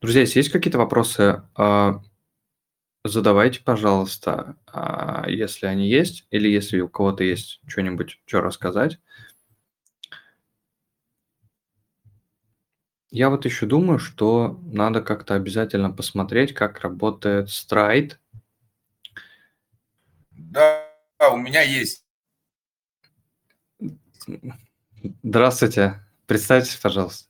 [0.00, 2.00] Друзья, если есть какие-то вопросы, а,
[3.06, 8.98] Задавайте, пожалуйста, а, если они есть, или если у кого-то есть что-нибудь, что рассказать.
[13.14, 18.14] Я вот еще думаю, что надо как-то обязательно посмотреть, как работает Stride.
[20.32, 20.84] Да,
[21.32, 22.04] у меня есть.
[25.22, 26.04] Здравствуйте.
[26.26, 27.28] Представьтесь, пожалуйста.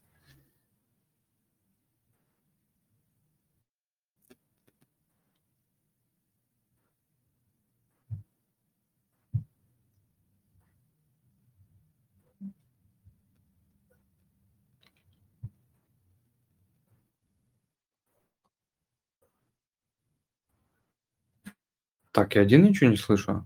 [22.15, 23.43] Так, я один ничего не слышу.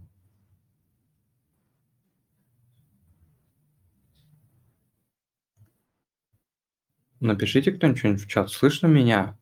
[7.20, 8.52] Напишите кто-нибудь в чат.
[8.52, 9.36] Слышно меня?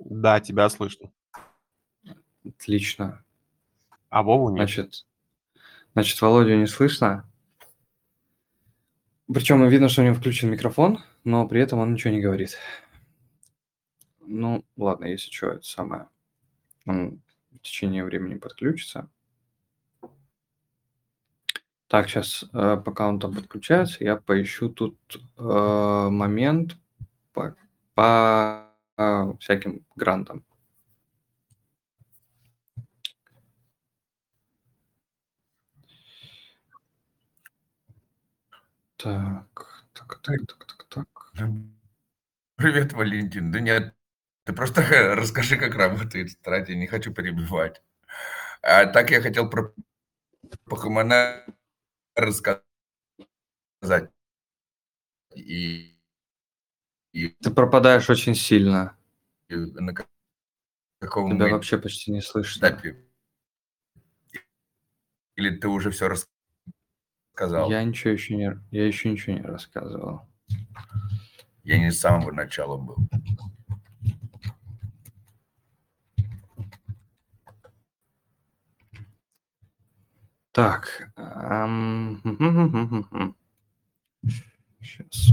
[0.00, 1.12] Да, тебя слышно.
[2.44, 3.24] Отлично.
[4.08, 4.56] А Вову нет.
[4.56, 5.06] Значит,
[5.92, 7.30] значит, Володю не слышно.
[9.32, 12.58] Причем видно, что у него включен микрофон, но при этом он ничего не говорит.
[14.22, 16.08] Ну, ладно, если что, это самое
[16.86, 17.22] он
[17.52, 19.10] в течение времени подключится.
[21.88, 24.98] Так, сейчас, э, пока он там подключается, я поищу тут
[25.38, 26.76] э, момент
[27.32, 27.54] по,
[27.94, 30.44] по э, всяким грантам.
[38.96, 41.32] Так, так, так, так, так, так.
[42.56, 43.52] Привет, Валентин.
[43.52, 43.95] Да нет,
[44.46, 44.80] ты просто
[45.16, 47.82] расскажи, как работает стратегия, не хочу перебивать.
[48.62, 49.74] А так я хотел про
[50.64, 51.44] Покемона
[52.14, 52.62] рассказать.
[55.34, 55.98] И,
[57.12, 58.96] и, Ты пропадаешь очень сильно.
[59.48, 59.92] И на
[61.00, 62.66] каком Тебя вообще почти не слышно.
[62.66, 63.04] Этапе.
[65.34, 66.08] Или ты уже все
[67.34, 67.68] рассказал?
[67.68, 70.22] Я ничего еще не, я еще ничего не рассказывал.
[71.64, 72.96] Я не с самого начала был.
[80.56, 81.10] Так.
[84.80, 85.32] Сейчас.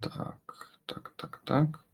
[0.00, 1.84] Так, так, так, так.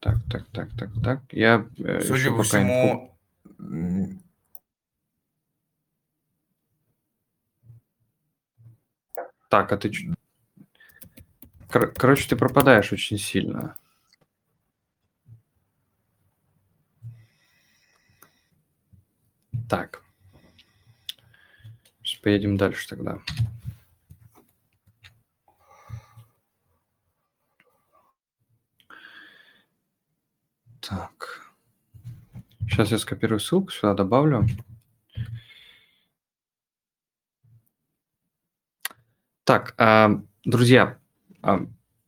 [0.00, 1.20] Так, так, так, так, так.
[1.30, 3.16] Я э, Судя по всему,
[3.58, 4.22] инфу...
[9.48, 9.90] Так, а ты
[11.70, 13.76] Кор- короче, ты пропадаешь очень сильно.
[19.68, 20.02] Так.
[22.02, 23.18] Сейчас поедем дальше тогда.
[30.80, 31.52] Так.
[32.60, 34.46] Сейчас я скопирую ссылку, сюда добавлю.
[39.44, 40.98] Так, а, друзья,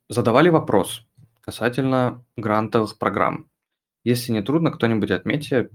[0.09, 1.07] задавали вопрос
[1.41, 3.49] касательно грантовых программ.
[4.05, 5.71] Если не трудно, кто-нибудь отметьте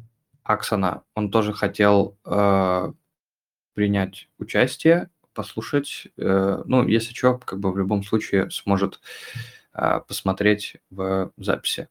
[0.46, 1.04] Аксона.
[1.15, 2.94] Он тоже хотел э,
[3.74, 6.08] принять участие, послушать.
[6.18, 9.02] Э, ну, если что, как бы в любом случае сможет
[9.74, 11.89] э, посмотреть в записи.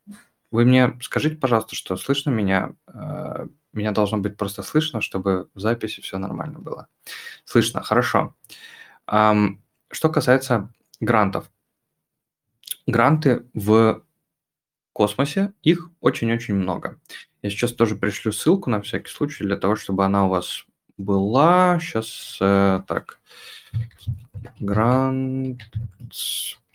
[0.50, 2.74] Вы мне скажите, пожалуйста, что слышно меня?
[2.86, 6.86] Э, меня должно быть просто слышно, чтобы в записи все нормально было.
[7.44, 8.36] Слышно, хорошо.
[9.08, 11.50] Эм, что касается грантов.
[12.86, 14.04] Гранты в
[14.92, 17.00] космосе, их очень-очень много.
[17.42, 20.66] Я сейчас тоже пришлю ссылку на всякий случай, для того, чтобы она у вас
[20.96, 21.78] была.
[21.80, 23.20] Сейчас э, так.
[24.60, 25.62] Грант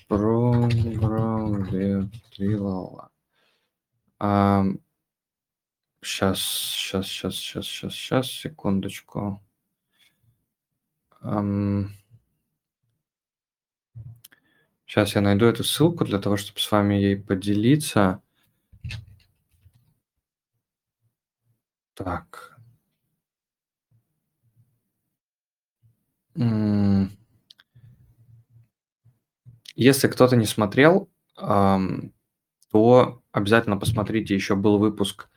[0.09, 1.63] программ
[4.21, 4.65] а,
[6.01, 9.41] сейчас, сейчас, сейчас, сейчас, сейчас, сейчас, секундочку.
[11.21, 11.89] Um,
[14.89, 18.23] Сейчас я найду эту ссылку для того, чтобы с вами ей поделиться.
[21.93, 22.58] Так.
[29.75, 35.29] Если кто-то не смотрел, то обязательно посмотрите, еще был выпуск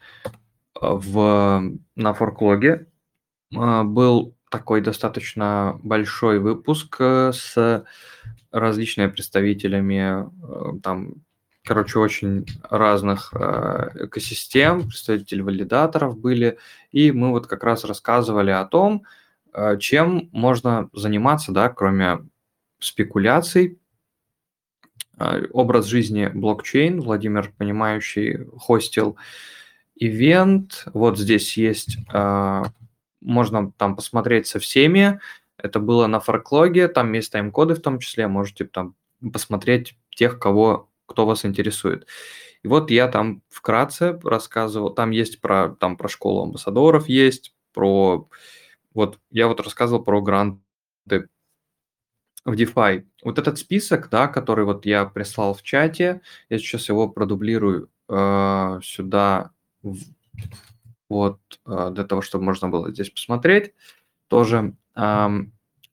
[0.81, 2.87] а, в, на форклоге.
[3.55, 7.85] А, был такой достаточно большой выпуск э, с
[8.53, 11.15] различными представителями, э, там,
[11.65, 16.59] короче, очень разных э, экосистем, представители валидаторов были,
[16.93, 19.05] и мы вот как раз рассказывали о том,
[19.55, 22.19] э, чем можно заниматься, да, кроме
[22.79, 23.79] спекуляций,
[25.53, 29.17] образ жизни блокчейн, Владимир Понимающий хостил
[29.95, 30.85] ивент.
[30.95, 31.99] Вот здесь есть,
[33.21, 35.21] можно там посмотреть со всеми.
[35.63, 38.97] Это было на форклоге, там есть тайм-коды в том числе, можете там
[39.33, 42.07] посмотреть тех, кого, кто вас интересует.
[42.63, 48.29] И вот я там вкратце рассказывал, там есть про, там про школу амбассадоров есть, про,
[48.95, 51.29] вот я вот рассказывал про гранты
[52.45, 53.05] в DeFi.
[53.23, 58.81] Вот этот список, да, который вот я прислал в чате, я сейчас его продублирую э,
[58.83, 59.53] сюда,
[61.09, 63.75] вот, э, для того, чтобы можно было здесь посмотреть
[64.29, 64.75] тоже.
[64.97, 65.29] Э,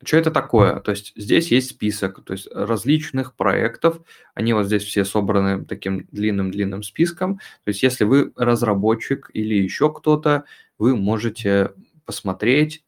[0.04, 0.80] что это такое?
[0.80, 4.00] То есть здесь есть список то есть различных проектов,
[4.34, 7.38] они вот здесь все собраны таким длинным-длинным списком.
[7.38, 10.46] То есть если вы разработчик или еще кто-то,
[10.78, 11.74] вы можете
[12.06, 12.84] посмотреть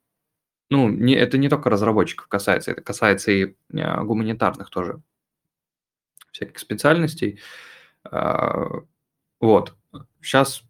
[0.72, 5.01] ну, не, это не только разработчиков касается, это касается и а, гуманитарных тоже
[6.32, 7.39] всяких специальностей.
[8.05, 8.68] А,
[9.41, 9.76] вот.
[10.22, 10.64] Сейчас,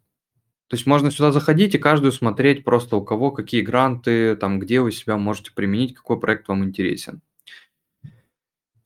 [0.72, 4.80] то есть можно сюда заходить и каждую смотреть просто у кого какие гранты, там, где
[4.80, 7.20] вы себя можете применить, какой проект вам интересен.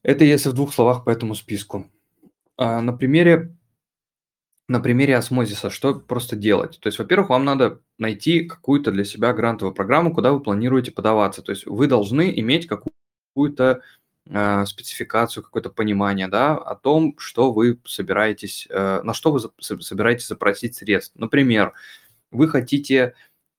[0.02, 1.88] Это если в двух словах по этому списку.
[2.56, 3.56] А, на примере
[4.66, 6.76] на примере осмозиса, что просто делать?
[6.80, 11.40] То есть, во-первых, вам надо найти какую-то для себя грантовую программу, куда вы планируете подаваться.
[11.40, 13.82] То есть вы должны иметь какую-то
[14.28, 20.74] спецификацию, какое-то понимание да, о том, что вы собираетесь, э, на что вы собираетесь запросить
[20.74, 21.14] средств.
[21.16, 21.72] Например,
[22.32, 23.14] вы хотите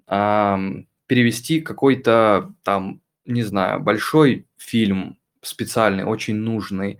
[0.08, 0.58] э,
[1.06, 7.00] перевести какой-то там, не знаю, большой фильм специальный, очень нужный,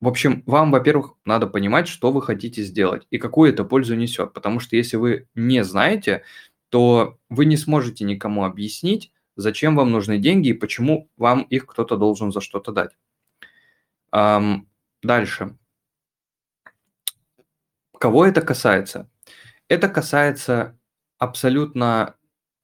[0.00, 4.32] в общем, вам, во-первых, надо понимать, что вы хотите сделать и какую это пользу несет.
[4.32, 6.22] Потому что если вы не знаете,
[6.68, 11.96] то вы не сможете никому объяснить, зачем вам нужны деньги и почему вам их кто-то
[11.96, 12.90] должен за что-то дать.
[14.12, 14.68] Эм,
[15.02, 15.56] дальше.
[17.98, 19.08] Кого это касается?
[19.68, 20.78] Это касается
[21.18, 22.16] абсолютно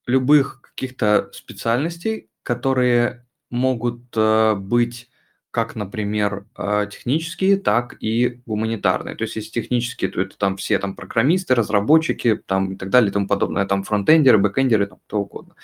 [0.07, 5.09] любых каких-то специальностей, которые могут э, быть
[5.55, 9.14] как, например, э, технические, так и гуманитарные.
[9.14, 13.11] То есть, если технические, то это там все там программисты, разработчики там, и так далее
[13.11, 15.55] и тому подобное, там фронтендеры, бэкендеры, там, кто угодно.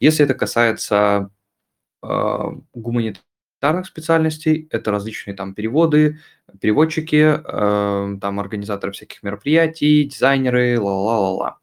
[0.00, 1.30] Если это касается
[2.02, 2.38] э,
[2.74, 6.18] гуманитарных специальностей, это различные там переводы,
[6.60, 11.58] переводчики, э, там организаторы всяких мероприятий, дизайнеры, ла-ла-ла-ла.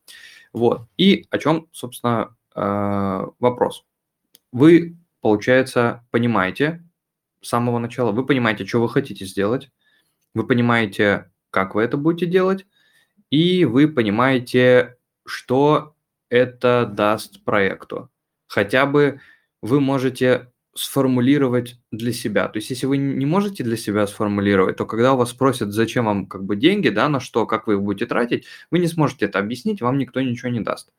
[0.53, 0.87] Вот.
[0.97, 3.85] И о чем, собственно, э, вопрос.
[4.51, 6.83] Вы, получается, понимаете,
[7.41, 8.11] с самого начала.
[8.11, 9.71] Вы понимаете, что вы хотите сделать,
[10.33, 12.65] вы понимаете, как вы это будете делать,
[13.29, 15.95] и вы понимаете, что
[16.29, 18.09] это даст проекту.
[18.51, 19.21] Хотя бы
[19.61, 22.49] вы можете сформулировать для себя.
[22.49, 26.03] То есть, если вы не можете для себя сформулировать, то когда у вас спросят, зачем
[26.03, 29.27] вам как бы деньги, да, на что, как вы их будете тратить, вы не сможете
[29.27, 30.91] это объяснить, вам никто ничего не даст.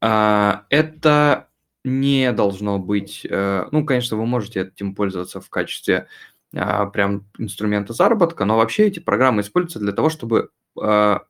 [0.00, 1.48] А, это
[1.82, 6.06] не должно быть, э, ну, конечно, вы можете этим пользоваться в качестве
[6.54, 10.50] а, прям инструмента заработка, но вообще эти программы используются для того, чтобы
[10.80, 11.22] а,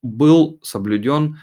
[0.00, 1.40] был соблюден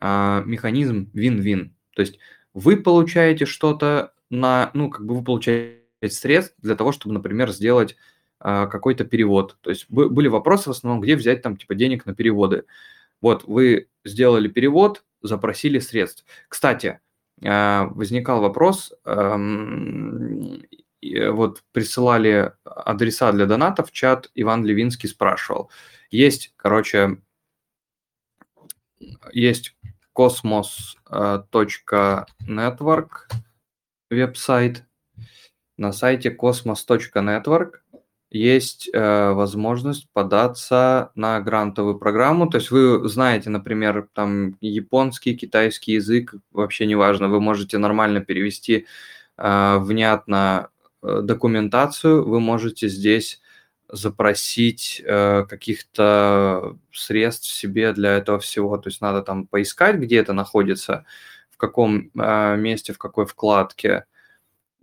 [0.00, 1.72] механизм win-win.
[1.94, 2.18] То есть
[2.54, 7.96] вы получаете что-то на, ну, как бы вы получаете средств для того, чтобы, например, сделать
[8.38, 9.58] какой-то перевод.
[9.60, 12.64] То есть были вопросы в основном, где взять там типа денег на переводы.
[13.20, 16.24] Вот вы сделали перевод, запросили средств.
[16.48, 17.00] Кстати,
[17.44, 20.62] а, возникал вопрос, эм,
[21.30, 25.70] вот присылали адреса для донатов чат, Иван Левинский спрашивал.
[26.10, 27.18] Есть, короче,
[29.32, 29.76] есть
[30.20, 33.08] cosmos.network
[34.10, 34.84] веб-сайт.
[35.78, 37.76] На сайте cosmos.network
[38.30, 42.50] есть э, возможность податься на грантовую программу.
[42.50, 48.84] То есть вы знаете, например, там японский, китайский язык, вообще неважно, вы можете нормально перевести
[49.38, 50.68] э, внятно
[51.02, 53.40] э, документацию, вы можете здесь
[53.92, 58.76] запросить э, каких-то средств себе для этого всего.
[58.78, 61.04] То есть надо там поискать, где это находится,
[61.50, 64.04] в каком э, месте, в какой вкладке.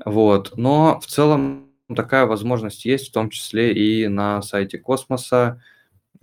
[0.04, 0.58] Вот.
[0.58, 5.62] Но в целом такая возможность есть, в том числе и на сайте Космоса.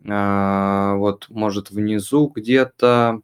[0.07, 3.23] А, вот, может, внизу где-то,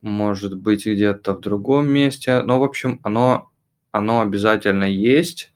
[0.00, 2.42] может быть, где-то в другом месте.
[2.42, 3.50] Но, в общем, оно,
[3.90, 5.52] оно обязательно есть.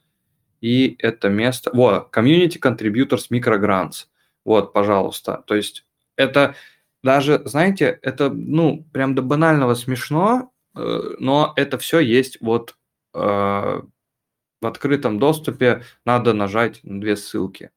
[0.63, 1.71] И это место...
[1.75, 4.07] Вот, Community Contributors Microgrants.
[4.45, 5.43] Вот, пожалуйста.
[5.47, 5.85] То есть
[6.17, 6.55] это
[7.03, 12.77] даже, знаете, это, ну, прям до банального смешно, э, но это все есть вот
[13.13, 17.73] э, в открытом доступе надо нажать на две ссылки.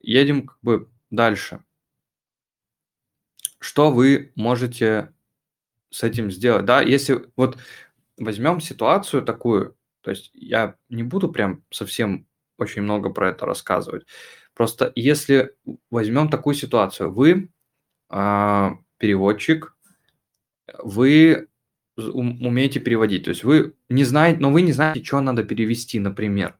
[0.00, 1.62] Едем как бы дальше.
[3.58, 5.12] Что вы можете
[5.90, 6.64] с этим сделать?
[6.64, 7.58] Да, если вот
[8.16, 9.75] возьмем ситуацию такую,
[10.06, 12.28] то есть я не буду прям совсем
[12.58, 14.06] очень много про это рассказывать.
[14.54, 15.56] Просто если
[15.90, 17.50] возьмем такую ситуацию, вы
[18.08, 19.76] э, переводчик,
[20.78, 21.48] вы
[21.96, 26.56] умеете переводить, то есть вы не знаете, но вы не знаете, что надо перевести, например.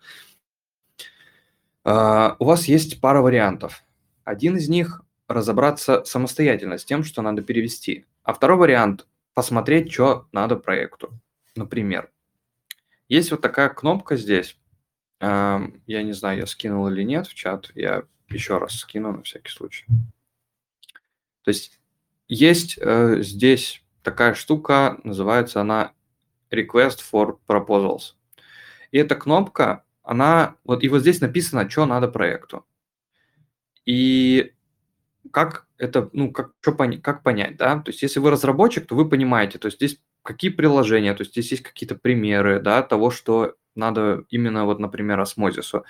[1.84, 3.84] Э, у вас есть пара вариантов.
[4.24, 10.26] Один из них разобраться самостоятельно с тем, что надо перевести, а второй вариант посмотреть, что
[10.32, 11.16] надо проекту.
[11.54, 12.10] Например,
[13.08, 14.58] есть вот такая кнопка здесь.
[15.20, 17.70] Я не знаю, я скинул или нет в чат.
[17.74, 19.86] Я еще раз скину на всякий случай.
[21.42, 21.78] То есть
[22.28, 25.92] есть э, здесь такая штука, называется она
[26.50, 28.14] Request for Proposals.
[28.90, 32.66] И эта кнопка, она, вот и вот здесь написано, что надо проекту.
[33.84, 34.54] И
[35.30, 37.78] как это, ну, как, что, как понять, да?
[37.80, 41.32] То есть если вы разработчик, то вы понимаете, то есть здесь какие приложения, то есть
[41.32, 45.84] здесь есть какие-то примеры, да, того, что надо именно вот, например, осмозису.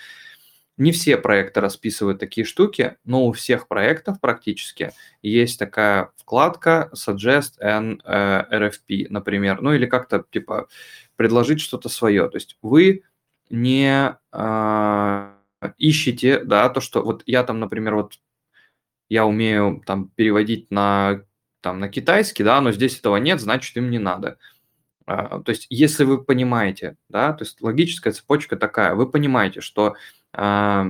[0.76, 7.53] Не все проекты расписывают такие штуки, но у всех проектов практически есть такая вкладка Suggest
[7.62, 10.68] and uh, э, RFP, например, ну или как-то типа
[11.16, 12.28] предложить что-то свое.
[12.28, 13.05] То есть вы
[13.49, 15.30] не uh,
[15.78, 18.18] ищете, да, то, что вот я там, например, вот
[19.09, 21.22] я умею там переводить на
[21.67, 24.39] там на китайский, да, но здесь этого нет, значит им не надо.
[25.05, 29.97] А, то есть, если вы понимаете, да, то есть логическая цепочка такая, вы понимаете, что
[30.33, 30.87] а,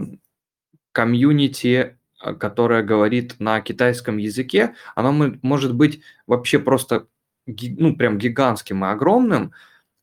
[0.92, 7.06] комьюнити, а, которая говорит на китайском языке, оно может быть вообще просто,
[7.46, 9.52] ну, прям гигантским и огромным,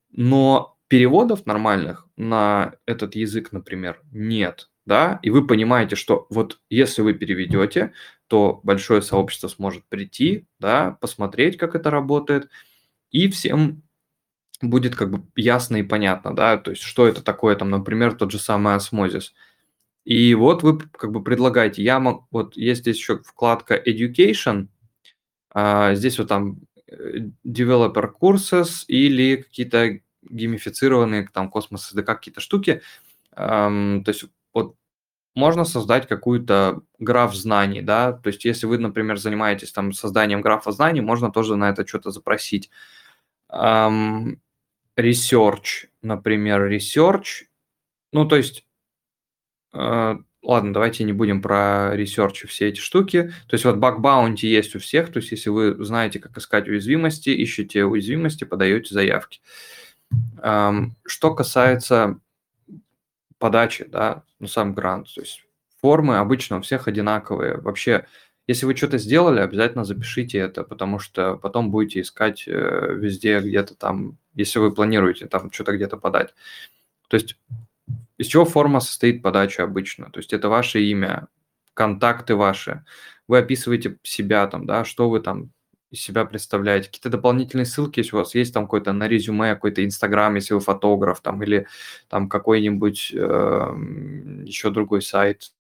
[0.10, 7.02] но переводов нормальных на этот язык, например, нет, да, и вы понимаете, что вот если
[7.02, 7.94] вы переведете,
[8.28, 12.50] то большое сообщество сможет прийти, да, посмотреть, как это работает,
[13.12, 13.84] и всем
[14.62, 18.32] будет как бы ясно и понятно, да, то есть что это такое, там, например, тот
[18.32, 19.34] же самый осмозис.
[20.06, 24.68] И вот вы как бы предлагаете, я мог, вот есть здесь еще вкладка Education,
[25.50, 32.82] а, здесь вот там э, Developer Courses или какие-то геймифицированные там космос SDK какие-то штуки,
[33.36, 34.76] то есть вот
[35.36, 40.72] можно создать какую-то граф знаний, да, то есть если вы, например, занимаетесь там созданием графа
[40.72, 42.70] знаний, можно тоже на это что-то запросить.
[43.52, 44.38] Um,
[44.98, 47.46] research, например, research,
[48.12, 48.66] ну, то есть,
[49.74, 54.46] uh, ладно, давайте не будем про research все эти штуки, то есть вот bug bounty
[54.46, 59.42] есть у всех, то есть если вы знаете, как искать уязвимости, ищете уязвимости, подаете заявки.
[60.44, 62.20] Um, что касается
[63.44, 65.14] подачи, да, ну, сам грант.
[65.14, 65.44] То есть
[65.82, 67.58] формы обычно у всех одинаковые.
[67.58, 68.06] Вообще,
[68.48, 73.76] если вы что-то сделали, обязательно запишите это, потому что потом будете искать э, везде где-то
[73.76, 76.34] там, если вы планируете там что-то где-то подать.
[77.10, 77.36] То есть
[78.18, 80.10] из чего форма состоит подача обычно?
[80.10, 81.28] То есть это ваше имя,
[81.74, 82.86] контакты ваши.
[83.28, 85.52] Вы описываете себя там, да, что вы там
[85.94, 89.86] из себя представляете, какие-то дополнительные ссылки, если у вас есть там какой-то на резюме, какой-то
[89.86, 91.68] Инстаграм, если вы фотограф, там, или
[92.08, 93.18] там какой-нибудь э,
[94.44, 95.54] еще другой сайт,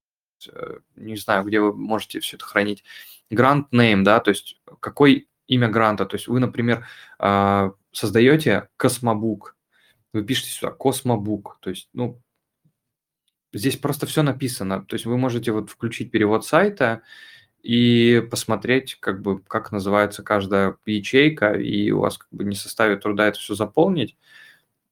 [0.51, 2.83] э, не знаю, где вы можете все это хранить.
[3.29, 6.87] Грант name, да, то есть какой имя гранта, то есть вы, например,
[7.19, 9.55] э, создаете космобук,
[10.13, 12.19] вы пишете сюда космобук, то есть, ну,
[13.53, 17.03] здесь просто все написано, то есть вы можете вот включить перевод сайта,
[17.63, 23.01] и посмотреть, как бы, как называется каждая ячейка, и у вас как бы не составит
[23.01, 24.17] труда это все заполнить.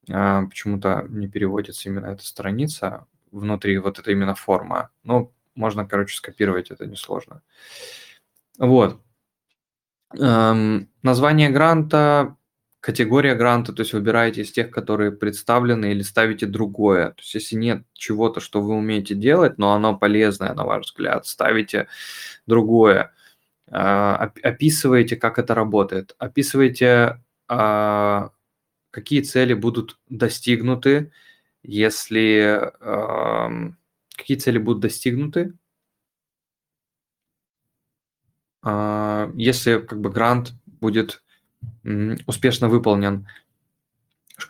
[0.10, 4.90] А, почему-то не переводится именно эта страница внутри вот это именно форма.
[5.04, 7.42] Ну, можно, короче, скопировать, это несложно.
[8.58, 9.02] Вот.
[10.18, 12.36] Эм, название гранта
[12.82, 17.12] категория гранта, то есть выбираете из тех, которые представлены, или ставите другое.
[17.12, 21.26] То есть если нет чего-то, что вы умеете делать, но оно полезное, на ваш взгляд,
[21.28, 21.88] ставите
[22.48, 23.14] другое.
[23.72, 26.16] А, описываете, как это работает.
[26.18, 28.32] Описываете, а,
[28.92, 31.12] какие цели будут достигнуты,
[31.64, 32.72] если...
[34.18, 35.54] Какие цели будут достигнуты,
[38.62, 41.24] а, если как бы грант будет
[42.28, 43.28] успешно выполнен,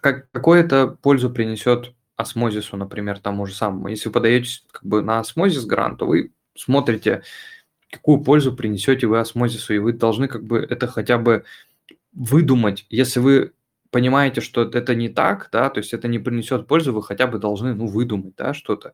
[0.01, 3.87] как, какую это пользу принесет осмозису, например, тому же самому.
[3.87, 7.23] Если вы подаетесь как бы на осмозис грант, то вы смотрите,
[7.91, 11.43] какую пользу принесете вы осмозису, и вы должны как бы это хотя бы
[12.13, 12.85] выдумать.
[12.89, 13.53] Если вы
[13.89, 17.39] понимаете, что это не так, да, то есть это не принесет пользу, вы хотя бы
[17.39, 18.93] должны, ну, выдумать, да, что-то.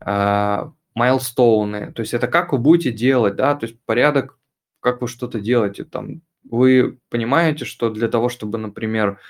[0.00, 4.38] А, майлстоуны, то есть это как вы будете делать, да, то есть порядок,
[4.80, 9.20] как вы что-то делаете, там, вы понимаете, что для того, чтобы, например,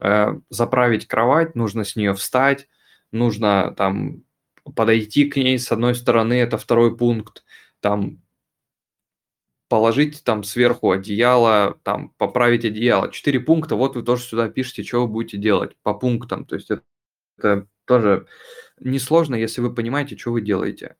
[0.00, 2.68] э, заправить кровать, нужно с нее встать,
[3.12, 4.24] нужно там
[4.74, 7.44] подойти к ней с одной стороны, это второй пункт,
[7.80, 8.20] там
[9.70, 13.10] положить там сверху одеяло, там поправить одеяло.
[13.12, 16.44] Четыре пункта, вот вы тоже сюда пишете, что вы будете делать по пунктам.
[16.44, 16.82] То есть это,
[17.38, 18.26] это тоже
[18.80, 20.96] несложно, если вы понимаете, что вы делаете.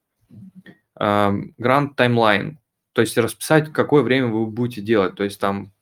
[0.94, 2.59] Гранд таймлайн,
[2.92, 5.14] то есть расписать, какое время вы будете делать.
[5.14, 5.72] То есть там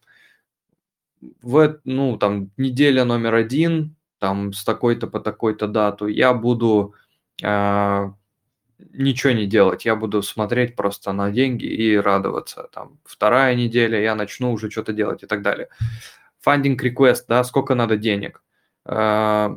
[1.43, 6.95] в, ну, там неделя номер один, там с такой-то по такой-то дату я буду
[7.43, 8.11] э,
[8.93, 12.69] ничего не делать, я буду смотреть просто на деньги и радоваться.
[12.73, 15.69] Там вторая неделя я начну уже что-то делать и так далее.
[16.45, 18.43] Funding request, да, сколько надо денег.
[18.85, 19.57] Э,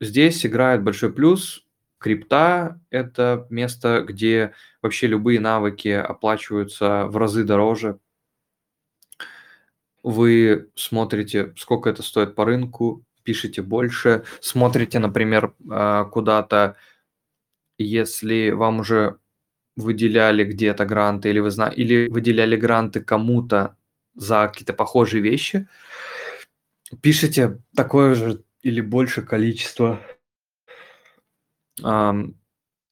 [0.00, 1.63] здесь играет большой плюс.
[2.04, 4.52] Крипта– это место, где
[4.82, 7.98] вообще любые навыки оплачиваются в разы дороже.
[10.02, 16.76] Вы смотрите, сколько это стоит по рынку, пишите больше, смотрите, например, а, куда-то,
[17.78, 19.16] если вам уже
[19.74, 21.70] выделяли где-то гранты или вы зна...
[21.70, 23.78] или выделяли гранты кому-то
[24.14, 25.68] за какие-то похожие вещи,
[27.00, 30.02] пишите такое же или больше количество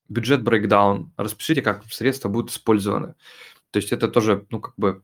[0.08, 3.14] бюджет брейкдаун, распишите, как средства будут использованы.
[3.70, 5.02] То есть это тоже, ну, как бы,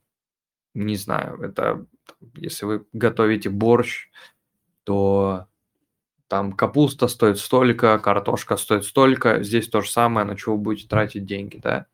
[0.75, 1.87] не знаю, это
[2.35, 4.09] если вы готовите борщ,
[4.85, 5.47] то
[6.29, 10.89] там капуста стоит столько, картошка стоит столько, здесь то же самое, на что вы будете
[10.89, 11.87] тратить деньги, да.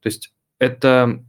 [0.00, 1.24] То есть это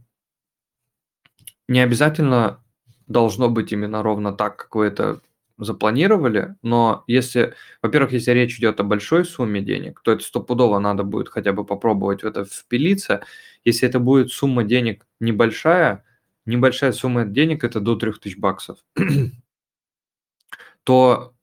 [1.68, 2.62] не обязательно
[3.06, 5.20] должно быть именно ровно так, как вы это
[5.58, 11.02] запланировали, но если, во-первых, если речь идет о большой сумме денег, то это стопудово надо
[11.02, 13.22] будет хотя бы попробовать в это впилиться.
[13.64, 16.04] Если это будет сумма денег небольшая,
[16.46, 18.78] небольшая сумма денег это до 3000 баксов,
[20.84, 21.34] то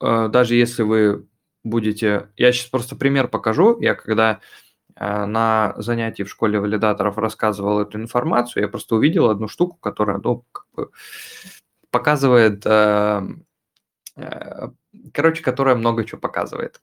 [0.00, 1.28] э, даже если вы
[1.62, 2.30] будете...
[2.36, 3.80] Я сейчас просто пример покажу.
[3.80, 4.40] Я когда
[4.96, 10.18] э, на занятии в школе валидаторов рассказывал эту информацию, я просто увидел одну штуку, которая
[10.22, 10.90] ну, как бы
[11.94, 13.22] показывает, э,
[14.16, 14.68] э,
[15.12, 16.80] короче, которая много чего показывает.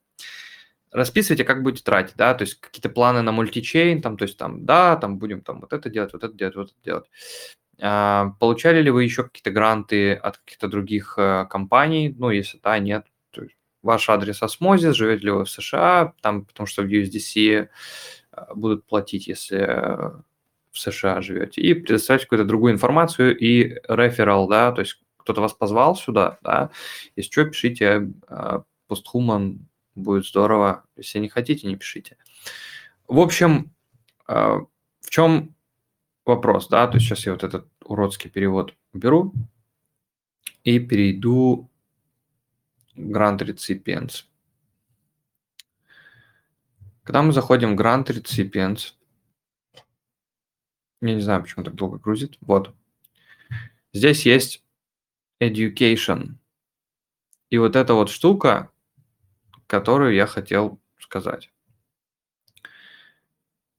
[0.89, 4.65] Расписывайте, как будете тратить, да, то есть какие-то планы на мультичейн, там, то есть там,
[4.65, 7.11] да, там будем там вот это делать, вот это делать, вот это делать.
[7.81, 12.15] А, получали ли вы еще какие-то гранты от каких-то других э, компаний?
[12.17, 16.45] Ну, если да, нет, то есть ваш адрес осмозис, живете ли вы в США, там,
[16.45, 17.67] потому что в USDC
[18.55, 19.57] будут платить, если
[20.71, 25.53] в США живете, и предоставить какую-то другую информацию и реферал, да, то есть кто-то вас
[25.53, 26.71] позвал сюда, да,
[27.15, 28.11] если что, пишите
[28.87, 29.59] постхуман,
[29.95, 32.17] а, будет здорово, если не хотите, не пишите.
[33.07, 33.71] В общем,
[34.27, 34.59] а,
[35.01, 35.55] в чем
[36.25, 39.33] вопрос, да, то есть сейчас я вот этот уродский перевод уберу
[40.63, 41.69] и перейду
[42.95, 44.25] Grant Recipients.
[47.03, 48.93] Когда мы заходим в Grant Recipients,
[51.01, 52.37] я не знаю, почему так долго грузит.
[52.41, 52.73] Вот.
[53.91, 54.63] Здесь есть
[55.41, 56.35] education.
[57.49, 58.71] И вот эта вот штука,
[59.67, 61.51] которую я хотел сказать.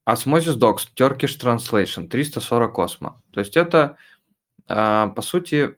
[0.07, 3.23] Osmosis Docs, Turkish Translation, 340 космо.
[3.31, 3.97] То есть это,
[4.67, 5.77] а, по сути,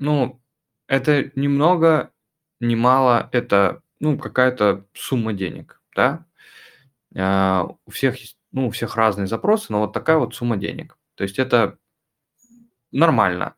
[0.00, 0.40] ну,
[0.88, 2.12] это немного,
[2.60, 6.26] немало, это, ну, какая-то сумма денег, да.
[7.16, 8.16] А, у всех
[8.54, 10.96] ну, у всех разные запросы, но вот такая вот сумма денег.
[11.16, 11.76] То есть это
[12.92, 13.56] нормально.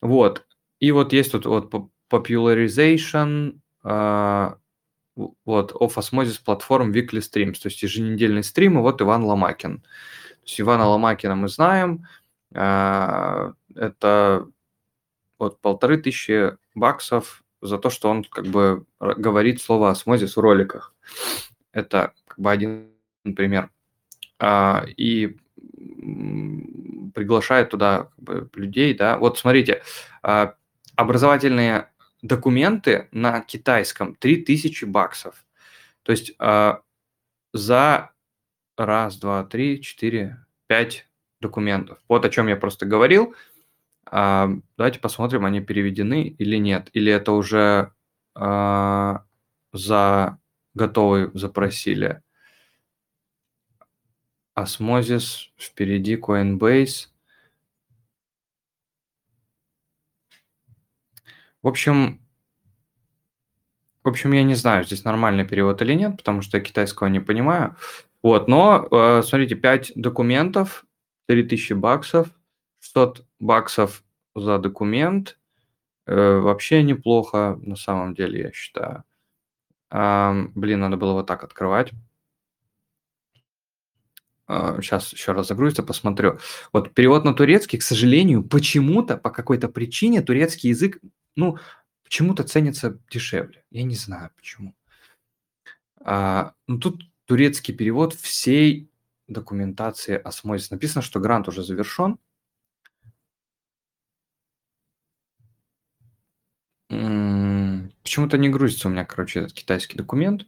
[0.00, 0.46] Вот.
[0.80, 1.72] И вот есть тут вот
[2.10, 4.56] popularization, uh,
[5.44, 9.80] вот, of Osmosis Platform Weekly Streams, то есть еженедельные стримы, вот Иван Ломакин.
[9.80, 12.06] То есть Ивана Ломакина мы знаем,
[12.54, 14.46] uh, это
[15.38, 20.94] вот полторы тысячи баксов за то, что он как бы говорит слово осмозис в роликах.
[21.72, 22.90] Это как бы один
[23.36, 23.70] пример.
[24.38, 25.36] А, и
[27.14, 28.10] приглашает туда
[28.54, 29.18] людей, да.
[29.18, 29.82] Вот смотрите,
[30.22, 30.54] а,
[30.96, 31.90] образовательные
[32.22, 35.44] документы на китайском 3000 баксов.
[36.02, 36.80] То есть а,
[37.52, 38.10] за
[38.76, 41.06] раз, два, три, четыре, пять
[41.40, 41.98] документов.
[42.08, 43.34] Вот о чем я просто говорил.
[44.10, 46.88] Давайте посмотрим, они переведены или нет.
[46.94, 47.92] Или это уже
[48.34, 50.38] за
[50.74, 52.22] готовый запросили.
[54.62, 57.08] Osmosis, впереди Coinbase.
[61.62, 62.20] В общем,
[64.04, 67.20] в общем, я не знаю, здесь нормальный перевод или нет, потому что я китайского не
[67.20, 67.76] понимаю.
[68.22, 70.86] Вот, но э, смотрите, 5 документов,
[71.26, 72.28] 3000 баксов,
[72.80, 74.02] 600 баксов
[74.34, 75.38] за документ.
[76.06, 79.04] Э, вообще неплохо, на самом деле, я считаю.
[79.90, 81.92] Блин, надо было вот так открывать.
[84.48, 86.38] Сейчас еще раз загрузится, посмотрю.
[86.72, 90.98] Вот перевод на турецкий, к сожалению, почему-то, по какой-то причине турецкий язык,
[91.36, 91.58] ну,
[92.02, 93.62] почему-то ценится дешевле.
[93.70, 94.74] Я не знаю почему.
[96.00, 98.90] А, ну, тут турецкий перевод всей
[99.26, 100.70] документации осмосис.
[100.70, 102.18] Написано, что грант уже завершен.
[106.88, 110.46] Почему-то не грузится у меня, короче, этот китайский документ.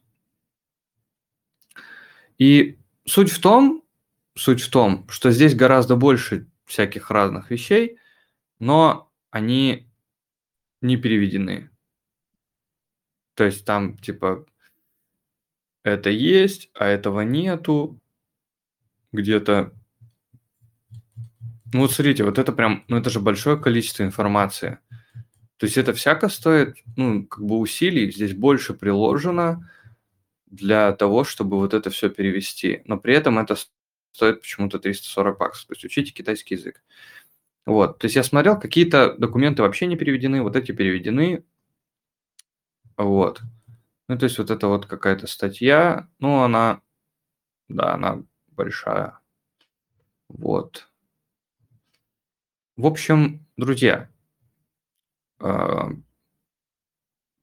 [2.38, 3.80] И суть в том,
[4.35, 7.99] суть в том, что здесь гораздо больше всяких разных вещей,
[8.59, 9.91] но они
[10.81, 11.70] не переведены.
[13.35, 14.47] То есть там типа
[15.83, 17.99] это есть, а этого нету.
[19.12, 19.72] Где-то...
[21.72, 24.78] Ну вот смотрите, вот это прям, ну это же большое количество информации.
[25.57, 29.70] То есть это всяко стоит, ну, как бы усилий здесь больше приложено
[30.47, 32.83] для того, чтобы вот это все перевести.
[32.87, 33.57] Но при этом это
[34.12, 35.66] стоит почему-то 340 баксов.
[35.66, 36.82] То есть учите китайский язык.
[37.66, 41.44] Вот, то есть я смотрел, какие-то документы вообще не переведены, вот эти переведены.
[42.96, 43.40] Вот.
[44.08, 46.80] Ну, то есть вот это вот какая-то статья, ну, она,
[47.68, 49.20] да, она большая.
[50.28, 50.88] Вот.
[52.76, 54.11] В общем, друзья,
[55.38, 55.90] а,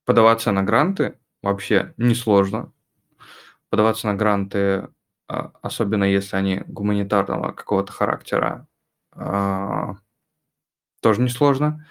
[0.06, 2.74] подаваться на гранты вообще несложно.
[3.70, 4.90] Подаваться на гранты
[5.28, 8.68] особенно если они гуманитарного какого-то характера,
[9.12, 9.96] а,
[11.02, 11.86] тоже несложно.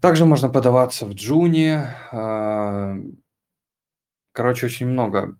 [0.00, 1.78] Также можно подаваться в Джуни.
[2.12, 2.96] А,
[4.32, 5.38] короче, очень много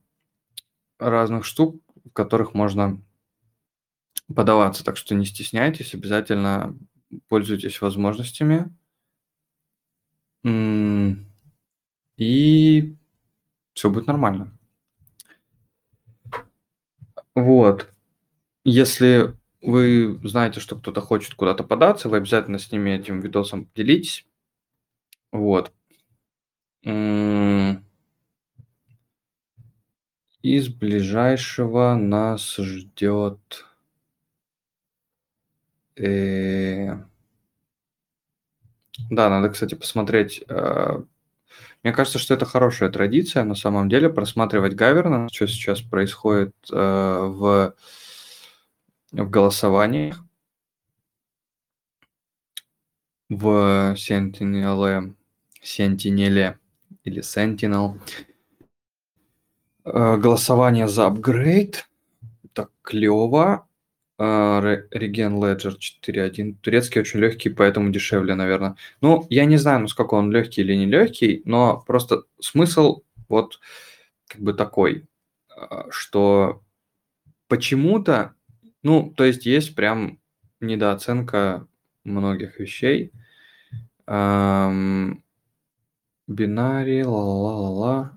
[0.99, 3.03] разных штук, в которых можно
[4.35, 4.85] подаваться.
[4.85, 6.77] Так что не стесняйтесь, обязательно
[7.29, 8.75] пользуйтесь возможностями.
[12.17, 12.97] И
[13.75, 14.57] все будет нормально.
[17.35, 17.93] Вот.
[18.65, 24.27] Если вы знаете, что кто-то хочет куда-то податься, вы обязательно с ними этим видосом делитесь.
[25.33, 25.73] Вот.
[30.43, 33.65] Из ближайшего нас ждет...
[35.97, 36.97] Э...
[39.11, 41.03] Да, надо, кстати, посмотреть э,
[41.85, 46.75] мне кажется, что это хорошая традиция на самом деле просматривать гавернанс, что сейчас происходит э,
[46.75, 47.75] в,
[49.13, 50.25] в голосованиях
[53.29, 55.15] в Sentinel,
[55.63, 56.57] Sentinel
[57.05, 58.01] или Sentinel.
[59.85, 61.87] Э, голосование за апгрейд.
[62.55, 63.69] Так клево.
[64.91, 66.57] Regen Ledger 4.1.
[66.61, 68.77] Турецкий очень легкий, поэтому дешевле, наверное.
[69.01, 73.61] Ну, я не знаю, насколько он легкий или не легкий, но просто смысл вот
[74.27, 75.07] как бы такой,
[75.49, 76.63] а, что
[77.49, 78.35] почему-то,
[78.83, 80.19] ну, то есть есть прям
[80.61, 81.67] недооценка
[82.05, 83.13] многих вещей.
[84.07, 85.23] Эм,
[86.27, 88.13] бинарий, ла-ла-ла-ла.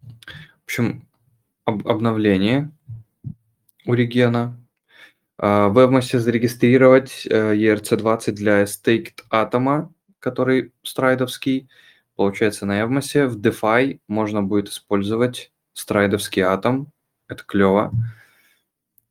[0.00, 1.07] В общем,
[1.68, 2.70] об обновление
[3.84, 4.58] у региона.
[5.36, 11.68] А, в Эвмосе зарегистрировать ERC20 для Staked Атома, который страйдовский.
[12.16, 16.90] Получается, на Эвмосе в DeFi можно будет использовать страйдовский атом.
[17.28, 17.92] Это клево.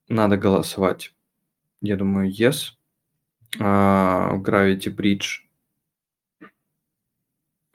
[0.10, 1.14] Надо голосовать.
[1.82, 2.74] Я думаю, yes.
[3.60, 5.46] Uh, Gravity Bridge.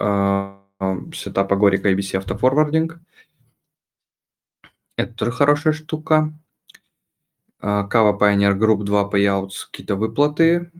[0.00, 0.56] Uh,
[1.14, 2.98] сетап Agoric ABC автофорвардинг.
[5.02, 6.32] Это тоже хорошая штука.
[7.58, 10.70] Кава Pioneer Group 2 payouts, какие-то выплаты,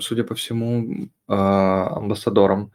[0.00, 2.72] судя по всему, а, амбассадорам.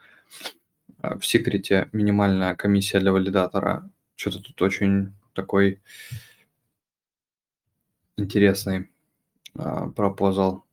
[1.01, 3.89] А, в секрете минимальная комиссия для валидатора.
[4.15, 5.81] Что-то тут очень такой
[8.15, 8.91] интересный
[9.53, 10.63] пропозал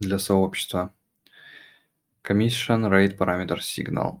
[0.00, 0.92] для сообщества.
[2.24, 4.20] Commission Rate Parameter Signal.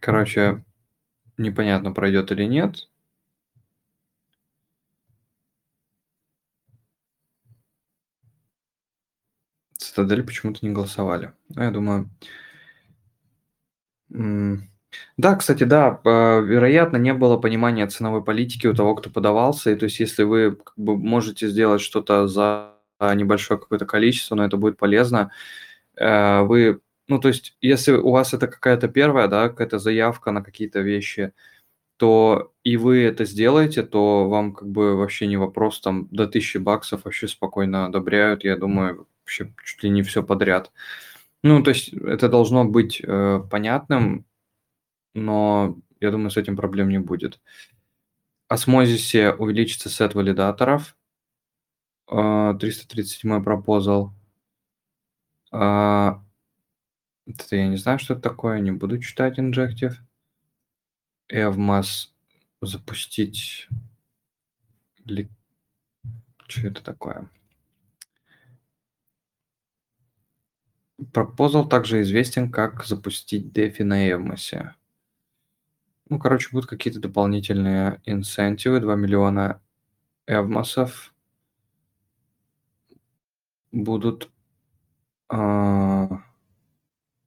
[0.00, 0.64] Короче,
[1.38, 2.88] непонятно, пройдет или нет.
[9.76, 11.32] Цитадель почему-то не голосовали.
[11.48, 12.10] Ну, я думаю...
[15.16, 19.70] Да, кстати, да, вероятно, не было понимания ценовой политики у того, кто подавался.
[19.70, 24.44] И то есть, если вы как бы можете сделать что-то за небольшое какое-то количество, но
[24.46, 25.30] это будет полезно,
[25.96, 30.42] э, вы, ну, то есть, если у вас это какая-то первая, да, какая-то заявка на
[30.42, 31.32] какие-то вещи,
[31.96, 36.60] то и вы это сделаете, то вам как бы вообще не вопрос, там до 1000
[36.60, 40.72] баксов вообще спокойно одобряют, я думаю, вообще чуть ли не все подряд.
[41.42, 44.26] Ну, то есть это должно быть э, понятным,
[45.14, 47.40] но я думаю, с этим проблем не будет.
[48.48, 50.96] Осмозисе увеличится сет валидаторов.
[52.10, 54.12] Э, 337 пропозал.
[55.52, 56.14] Э,
[57.26, 59.94] это я не знаю, что это такое, не буду читать Injective.
[61.30, 62.08] Evmas
[62.60, 63.68] запустить...
[65.04, 65.28] Ли...
[66.46, 67.28] Что это такое?
[71.12, 74.70] Пропозал также известен как запустить DeFi на Evmos.
[76.08, 79.60] Ну, короче, будут какие-то дополнительные инцентивы, 2 миллиона
[80.26, 81.12] эвмосов
[83.72, 84.30] будут
[85.30, 86.08] э,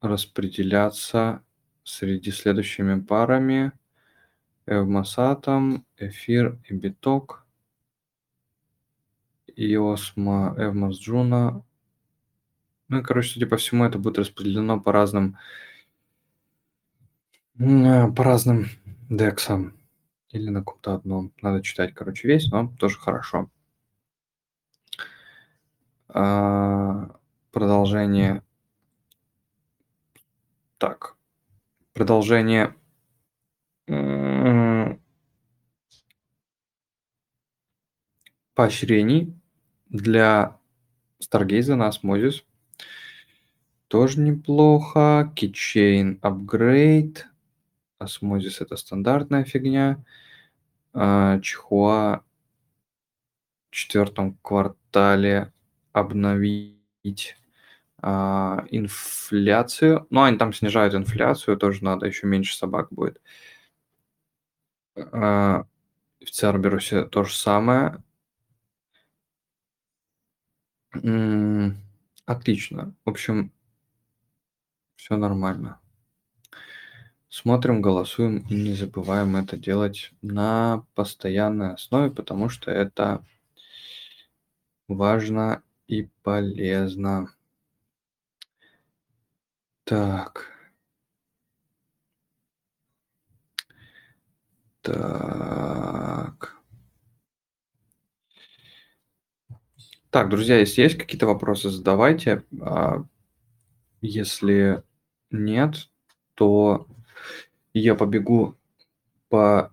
[0.02, 1.44] распределяться
[1.84, 3.72] среди следующими парами.
[4.66, 7.48] Evmos, Atom, Эфир и Биток,
[9.48, 11.66] и Osmo, Evmos, Juno.
[12.88, 15.38] Ну и, короче, судя по всему, это будет распределено по разным
[17.58, 18.68] по разным
[19.10, 19.74] дексам
[20.30, 21.34] или на каком-то одном.
[21.42, 23.50] Надо читать, короче, весь, но тоже хорошо.
[26.08, 27.16] А,
[27.52, 28.44] продолжение.
[30.80, 31.18] Так.
[31.92, 32.74] Продолжение.
[38.54, 39.34] Поощрений
[39.90, 40.58] для
[41.22, 42.46] Stargaze на Osmosis.
[43.90, 45.34] Тоже неплохо.
[45.36, 47.26] Keychain Upgrade.
[47.98, 50.02] Осмозис– это стандартная фигня.
[50.94, 52.24] А, Chihuahua
[53.70, 55.52] в четвертом квартале
[55.92, 57.36] обновить
[58.02, 60.08] а, инфляцию.
[60.10, 63.22] Ну, они там снижают инфляцию, тоже надо, еще меньше собак будет.
[64.96, 65.66] А,
[66.24, 68.04] в Церберусе то же самое.
[72.26, 72.94] Отлично.
[73.06, 73.52] В общем,
[74.96, 75.80] все нормально.
[77.30, 83.24] Смотрим, голосуем и не забываем это делать на постоянной основе, потому что это
[84.88, 87.34] важно и полезно.
[89.90, 90.46] Так.
[94.84, 96.56] Так.
[100.12, 102.44] Так, друзья, если есть какие-то вопросы, задавайте.
[102.62, 103.04] А
[104.02, 104.84] если
[105.32, 105.90] нет,
[106.36, 106.86] то
[107.74, 108.56] я побегу
[109.28, 109.72] по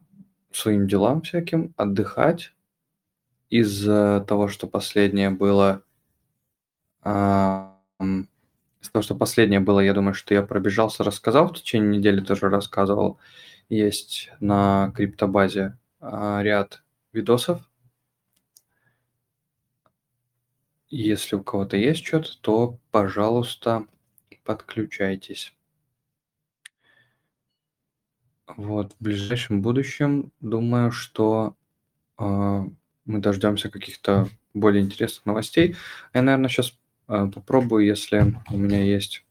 [0.51, 2.55] своим делам всяким, отдыхать.
[3.51, 5.83] Из-за того, что последнее было...
[8.93, 13.19] того, что последнее было, я думаю, что я пробежался, рассказал, в течение недели тоже рассказывал.
[13.69, 16.83] Есть на криптобазе а, ряд
[17.13, 17.61] видосов.
[20.89, 23.87] Если у кого-то есть что-то, то, пожалуйста,
[24.45, 25.53] подключайтесь.
[28.57, 31.57] Вот, в ближайшем будущем, думаю, что
[32.19, 32.65] э,
[33.05, 35.77] мы дождемся каких-то более интересных новостей.
[36.15, 39.25] Я, наверное, сейчас попробую, если у меня есть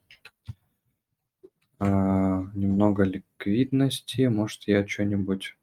[1.80, 5.56] э, немного ликвидности, может, я что-нибудь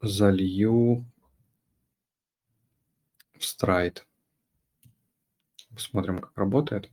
[0.00, 1.04] залью
[3.36, 4.06] в страйт.
[5.74, 6.90] Посмотрим, как работает.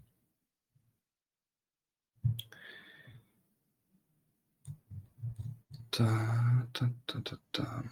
[7.51, 7.83] та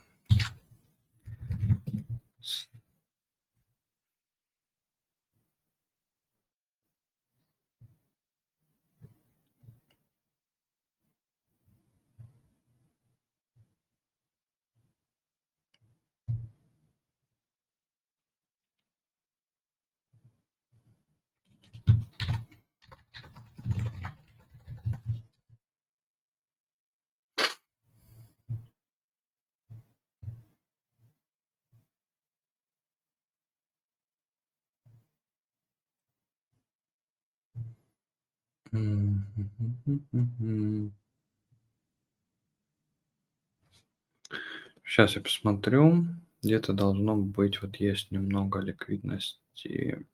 [44.83, 46.07] Сейчас я посмотрю.
[46.41, 50.05] Где-то должно быть, вот есть немного ликвидности.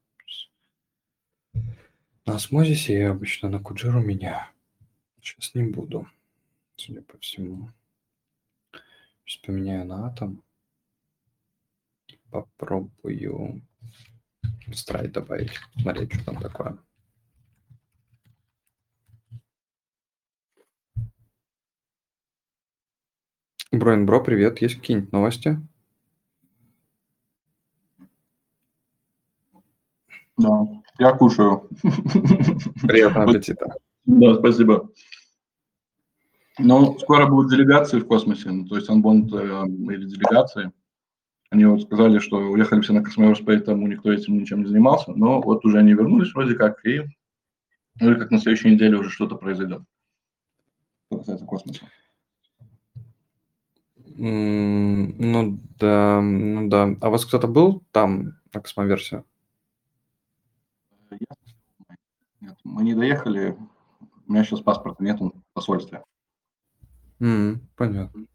[2.25, 4.51] На осмозисе я обычно на Куджир у меня.
[5.21, 6.07] Сейчас не буду,
[6.75, 7.71] судя по всему.
[9.25, 10.43] Сейчас поменяю на атом.
[12.29, 13.61] Попробую
[14.73, 15.53] страйт добавить.
[15.81, 16.77] Смотреть, что там такое.
[23.71, 24.61] Броин Бро, привет.
[24.61, 25.59] Есть какие-нибудь новости?
[30.37, 30.67] Да,
[30.97, 31.69] я кушаю.
[32.81, 33.75] Приятного аппетита.
[34.05, 34.89] Да, спасибо.
[36.57, 40.71] Ну, скоро будут делегации в космосе, ну, то есть анбонд э, или делегации.
[41.51, 45.41] Они вот сказали, что уехали все на космос, поэтому никто этим ничем не занимался, но
[45.41, 47.03] вот уже они вернулись вроде как, и
[47.99, 49.83] вроде как на следующей неделе уже что-то произойдет.
[51.07, 51.85] Что касается космоса.
[54.21, 56.89] Ну да, ну да.
[56.99, 59.23] А у вас кто-то был там на космоверсии?
[61.11, 61.17] Я-
[62.41, 63.57] Нет, мы не доехали,
[64.27, 66.03] у меня сейчас паспорта нет в посольстве.
[67.21, 68.25] М, Понятно.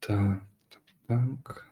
[0.00, 1.66] Так, так, так.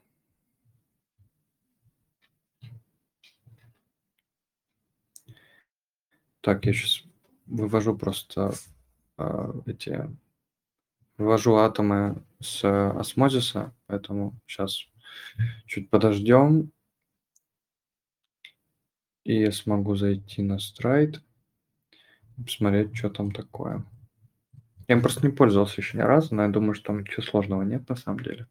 [6.40, 7.04] Так, я сейчас
[7.46, 8.52] вывожу просто
[9.18, 10.08] а, эти
[11.18, 14.86] вывожу атомы с осмозиса, поэтому сейчас
[15.66, 16.70] чуть подождем.
[19.24, 21.20] И я смогу зайти на страйт,
[22.36, 23.84] посмотреть, что там такое.
[24.88, 27.62] Я им просто не пользовался еще ни разу, но я думаю, что там ничего сложного
[27.62, 28.46] нет на самом деле.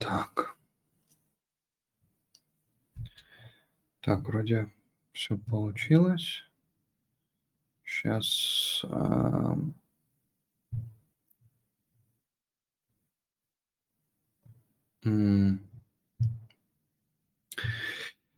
[0.00, 0.56] Так.
[4.00, 4.72] Так, вроде
[5.12, 6.42] все получилось.
[7.84, 8.82] Сейчас.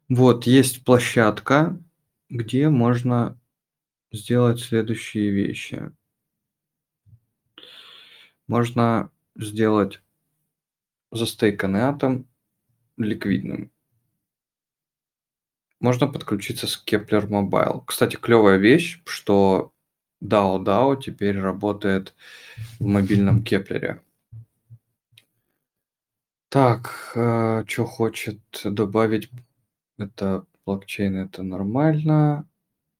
[0.08, 1.80] Вот, есть площадка,
[2.28, 3.38] где можно
[4.10, 5.92] сделать следующие вещи.
[8.48, 10.02] Можно сделать
[11.12, 12.26] застейканный атом
[12.96, 13.70] ликвидным.
[15.78, 17.82] Можно подключиться с Keplr Mobile.
[17.86, 19.72] Кстати, клевая вещь, что
[20.22, 22.14] DAO DAO теперь работает
[22.78, 24.00] в мобильном Keplr'е.
[26.48, 29.30] Так, э, что хочет добавить?
[29.98, 32.48] Это блокчейн, это нормально.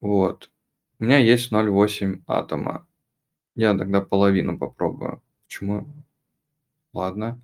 [0.01, 0.51] Вот.
[0.99, 2.87] У меня есть 0,8 атома.
[3.55, 5.21] Я тогда половину попробую.
[5.45, 5.87] Почему?
[6.93, 7.39] Ладно.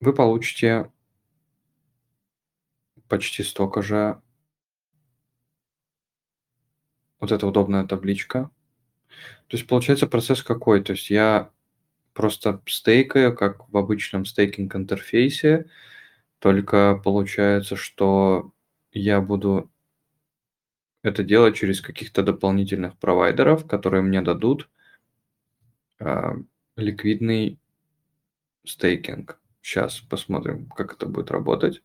[0.00, 0.90] Вы получите
[3.08, 4.20] почти столько же.
[7.20, 8.50] Вот это удобная табличка.
[9.48, 10.82] То есть получается процесс какой?
[10.84, 11.50] То есть я
[12.12, 15.68] просто стейкаю, как в обычном стейкинг интерфейсе,
[16.38, 18.52] только получается, что
[18.92, 19.70] я буду
[21.02, 24.68] это делать через каких-то дополнительных провайдеров, которые мне дадут
[26.00, 26.32] э,
[26.76, 27.58] ликвидный
[28.64, 29.40] стейкинг.
[29.68, 31.82] Сейчас посмотрим, как это будет работать.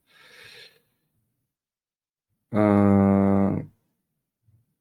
[2.51, 3.61] Э,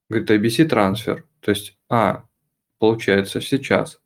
[0.09, 1.27] говорит, ABC трансфер.
[1.41, 2.29] То есть, а,
[2.79, 4.01] получается сейчас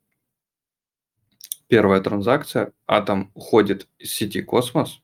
[1.69, 5.03] первая транзакция, атом уходит из сети Космос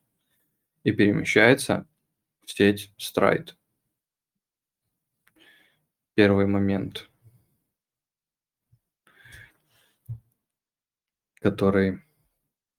[0.85, 1.87] и перемещается
[2.47, 3.51] в сеть Stride.
[6.15, 7.11] Первый момент,
[11.43, 12.03] который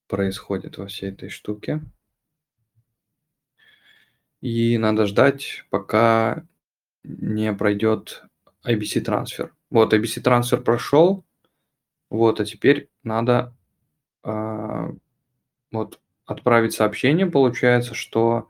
[0.08, 1.82] происходит во всей этой штуке.
[4.42, 6.46] И надо ждать, пока
[7.04, 8.24] не пройдет
[8.66, 9.54] IBC трансфер.
[9.70, 11.26] Вот IBC трансфер прошел,
[12.10, 13.56] вот, а теперь надо
[14.24, 14.90] э,
[15.72, 17.26] вот отправить сообщение.
[17.26, 18.50] Получается, что,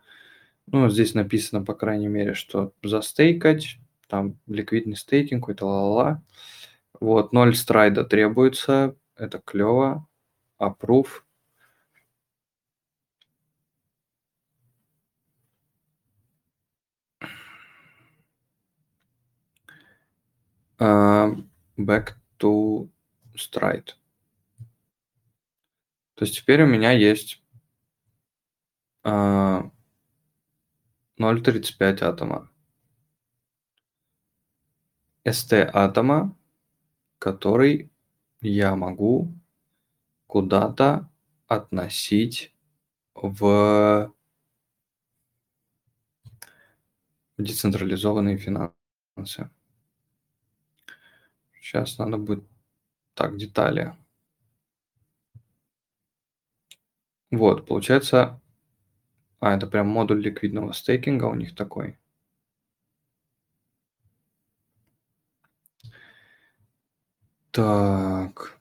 [0.68, 3.78] ну, здесь написано, по крайней мере, что застейкать,
[4.08, 6.22] там ликвидный стейкинг, какой-то ла-ла-ла.
[7.00, 10.08] Вот, 0 страйда требуется, это клево.
[10.62, 11.22] Approve.
[20.80, 21.36] Uh,
[21.78, 22.90] back to
[23.36, 23.94] stride.
[26.16, 27.42] То есть теперь у меня есть
[29.04, 29.70] uh,
[31.18, 32.50] 0.35 атома.
[35.26, 36.36] ST атома,
[37.18, 37.90] который
[38.42, 39.34] я могу
[40.28, 41.10] куда-то
[41.48, 42.54] относить
[43.14, 44.14] в
[47.38, 49.50] децентрализованные финансы.
[51.64, 52.44] Сейчас надо будет
[53.14, 53.96] так детали.
[57.32, 58.42] Вот, получается,
[59.40, 61.98] а, это прям модуль ликвидного стейкинга у них такой.
[67.52, 68.60] Так.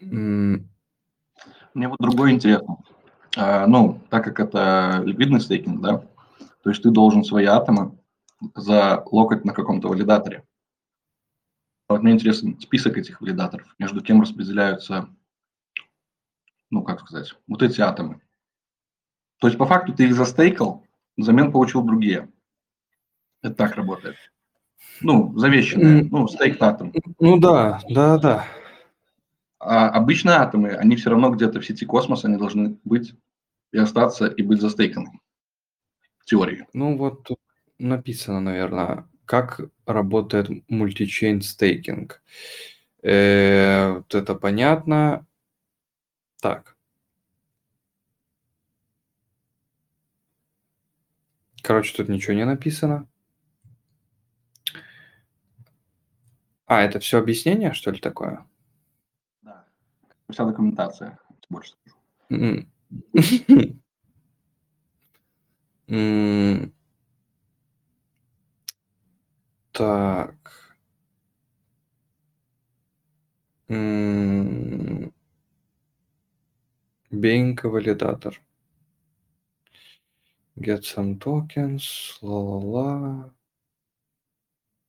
[0.00, 2.76] Мне вот другое интересно.
[3.36, 6.04] А, ну, так как это ликвидный стейкинг, да,
[6.64, 7.98] то есть ты должен свои атомы
[8.54, 10.44] залокать на каком-то валидаторе.
[11.88, 15.10] Вот мне интересен список этих валидаторов, между кем распределяются,
[16.70, 18.22] ну, как сказать, вот эти атомы.
[19.40, 20.82] То есть по факту ты их застейкал,
[21.18, 22.32] взамен получил другие.
[23.42, 24.16] Это так работает.
[25.02, 26.94] Ну, завещанные, ну, стейк атом.
[27.20, 28.46] Ну да, да, да.
[29.58, 33.14] А обычные атомы, они все равно где-то в сети космоса, они должны быть
[33.72, 35.20] и остаться, и быть застейканы.
[36.24, 36.66] Теории.
[36.72, 37.38] Ну вот тут
[37.78, 42.22] написано, наверное, как работает мультичейн стейкинг.
[43.02, 45.26] Э, вот это понятно.
[46.40, 46.76] Так.
[51.62, 53.08] Короче, тут ничего не написано.
[56.66, 58.46] А, это все объяснение, что ли, такое?
[59.42, 59.64] Да.
[60.30, 61.18] Вся документация,
[61.48, 61.74] больше
[62.28, 62.66] скажу.
[69.72, 70.50] Так.
[73.68, 73.74] A
[77.68, 78.36] validator.
[80.60, 83.28] Get some tokens, la.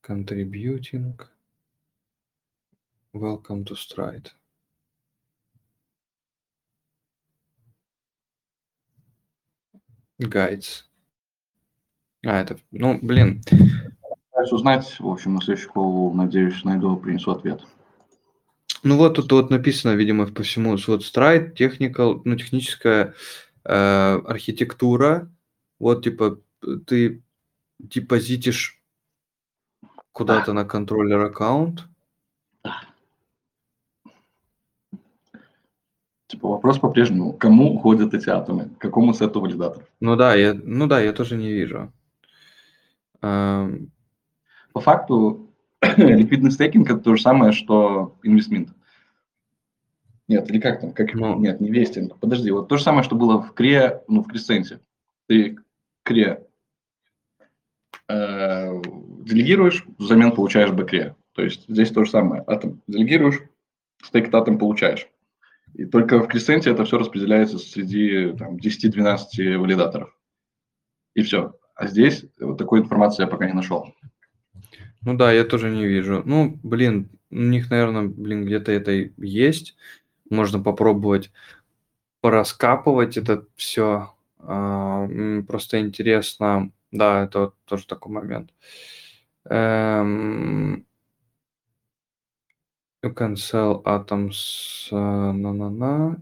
[0.02, 1.20] Contributing.
[3.14, 4.32] Welcome to Stride.
[10.20, 10.84] Guides.
[12.26, 13.44] А, это, ну, блин.
[14.32, 17.62] Пытаюсь узнать, в общем, на следующий колу, надеюсь, найду, принесу ответ.
[18.84, 23.14] Ну вот тут вот написано, видимо, по всему, вот Stride, technical, ну, техническая
[23.64, 25.32] э, архитектура.
[25.80, 26.40] Вот, типа,
[26.86, 27.24] ты
[27.80, 28.82] депозитишь
[30.12, 31.88] куда-то на контроллер аккаунт.
[36.28, 39.88] Типа вопрос по-прежнему, кому уходят эти атомы, к какому сету валидаторов?
[40.00, 41.94] Ну да, я, ну да, я тоже не вижу.
[43.22, 43.92] Эм...
[44.74, 45.52] По факту
[45.98, 48.70] ликвидный стейкинг это то же самое, что инвестмент.
[50.28, 50.94] Нет, или как там?
[50.94, 51.14] Как...
[51.14, 51.40] Ну...
[51.40, 52.18] Нет, не вестинг.
[52.18, 54.80] Подожди, вот то же самое, что было в Кре, ну, в Кресценте.
[55.28, 55.58] Ты
[56.04, 56.44] Кре
[58.08, 58.82] э,
[59.24, 61.16] делегируешь, взамен получаешь бэкре.
[61.34, 62.44] То есть здесь то же самое.
[62.48, 63.42] Атом делегируешь,
[64.02, 65.08] стейк атом получаешь.
[65.76, 70.18] И только в Кресценте это все распределяется среди там, 10-12 валидаторов.
[71.14, 71.56] И все.
[71.76, 73.94] А здесь вот такой информации я пока не нашел.
[75.02, 76.24] Ну да, я тоже не вижу.
[76.26, 79.76] Ну, блин, у них, наверное, блин, где-то это есть.
[80.30, 81.32] Можно попробовать
[82.22, 84.14] пораскапывать это все.
[84.40, 85.08] А,
[85.46, 86.72] просто интересно.
[86.92, 88.52] Да, это вот тоже такой момент.
[89.50, 90.86] Эм,
[93.06, 96.16] You can sell atoms uh, na na na.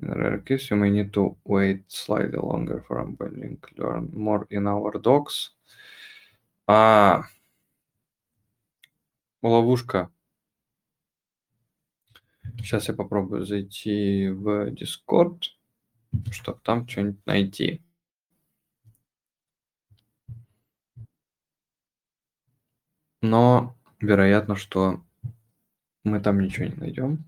[0.00, 3.58] In rare case, you may need to wait slightly longer for unbundling.
[3.76, 5.50] Learn more in our docs.
[6.68, 7.24] А,
[9.42, 10.12] ловушка.
[12.58, 15.42] Сейчас я попробую зайти в Discord,
[16.30, 17.82] чтобы там что-нибудь найти.
[23.22, 25.02] Но вероятно, что
[26.04, 27.24] мы там ничего не найдем.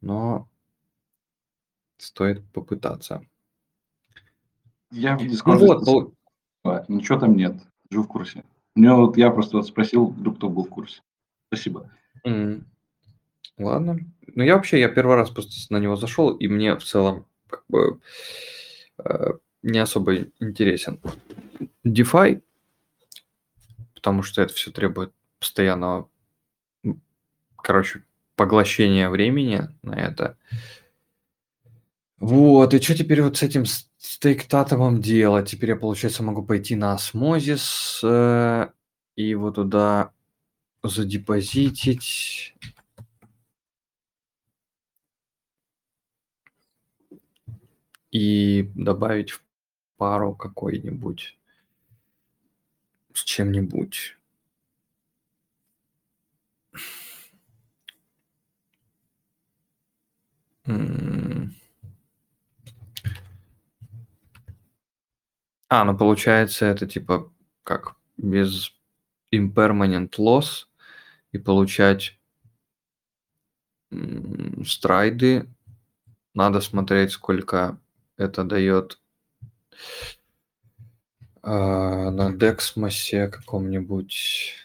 [0.00, 0.48] Но
[1.98, 3.24] стоит попытаться.
[4.90, 5.58] Я в Discord...
[5.58, 6.14] Ну вот, пол...
[6.88, 7.56] Ничего там нет.
[7.90, 8.44] Живу в курсе.
[8.74, 11.02] Мне вот я просто вот спросил, вдруг кто был в курсе.
[11.48, 11.90] Спасибо.
[12.26, 12.64] Mm.
[13.58, 13.98] Ладно.
[14.34, 17.64] Ну, я вообще, я первый раз просто на него зашел, и мне в целом как
[17.68, 18.00] бы
[18.98, 19.32] э,
[19.62, 21.00] не особо интересен
[21.84, 22.42] DeFi,
[23.94, 26.08] потому что это все требует постоянного
[27.64, 28.04] короче,
[28.36, 30.36] поглощение времени на это.
[32.18, 33.64] Вот, и что теперь вот с этим
[33.98, 35.50] стейктатомом делать?
[35.50, 38.68] Теперь я, получается, могу пойти на осмозис э,
[39.16, 40.12] и его туда
[40.82, 42.54] задепозитить.
[48.10, 49.42] И добавить в
[49.96, 51.36] пару какой-нибудь
[53.12, 54.16] с чем-нибудь.
[60.66, 60.72] А,
[65.84, 67.32] ну получается это типа
[67.64, 68.72] как без
[69.32, 70.66] impermanent loss
[71.32, 72.18] и получать
[74.64, 75.48] страйды.
[76.34, 77.78] Надо смотреть, сколько
[78.16, 79.00] это дает
[81.42, 84.63] а, на Дексмосе каком-нибудь.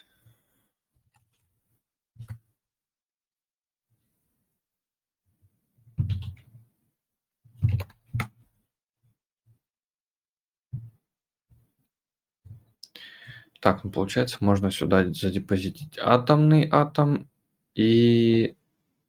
[13.60, 17.30] Так, ну получается, можно сюда задепозитить атомный атом
[17.76, 18.56] и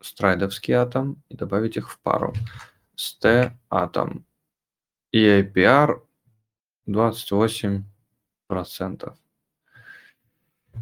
[0.01, 2.35] страйдовский атом и добавить их в пару.
[2.97, 4.27] st атом
[5.13, 6.03] и APR
[6.89, 7.85] 28%.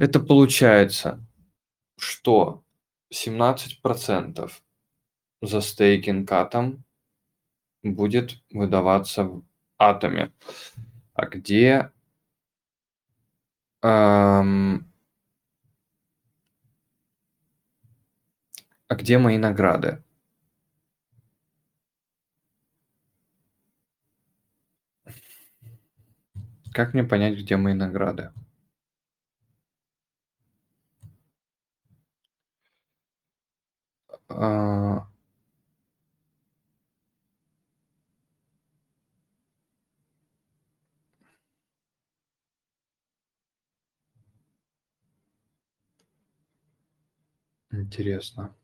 [0.01, 1.21] Это получается,
[1.97, 2.63] что
[3.13, 4.53] 17%
[5.43, 6.85] за стейкинг атом
[7.83, 9.43] будет выдаваться в
[9.79, 10.33] атоме.
[11.15, 11.91] А где
[13.83, 14.85] эм,
[18.89, 20.03] а где мои награды?
[26.73, 28.31] Как мне понять, где мои награды?
[34.29, 35.07] А...
[47.73, 48.55] Интересно.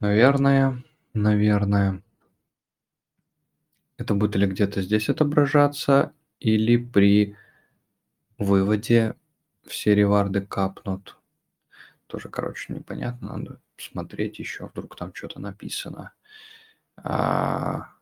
[0.00, 0.82] Наверное,
[1.12, 2.02] наверное.
[3.96, 7.36] Это будет или где-то здесь отображаться, или при
[8.38, 9.16] выводе
[9.66, 11.16] все реварды капнут.
[12.06, 13.36] Тоже, короче, непонятно.
[13.36, 16.12] Надо смотреть еще, вдруг там что-то написано.
[16.96, 17.92] А...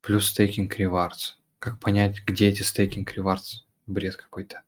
[0.00, 1.34] Плюс стейкинг rewards.
[1.58, 3.64] Как понять, где эти стейкинг rewards?
[3.86, 4.62] Бред какой-то.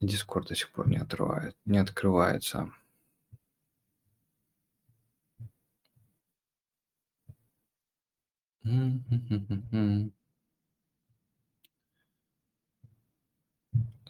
[0.00, 2.72] Дискорд до сих пор не, отрывает, не открывается.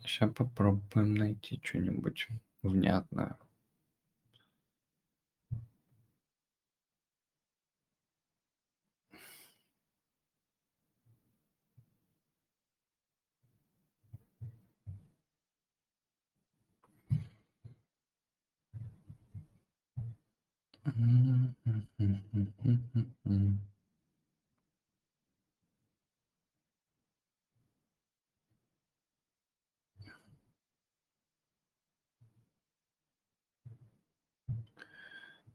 [0.02, 2.28] Сейчас попробуем найти что-нибудь
[2.62, 3.36] внятное.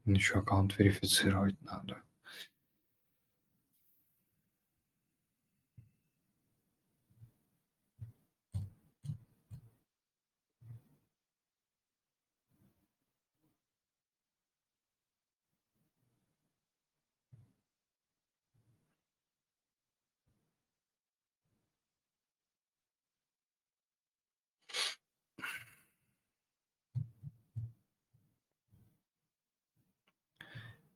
[0.06, 2.00] Еще аккаунт верифицировать надо.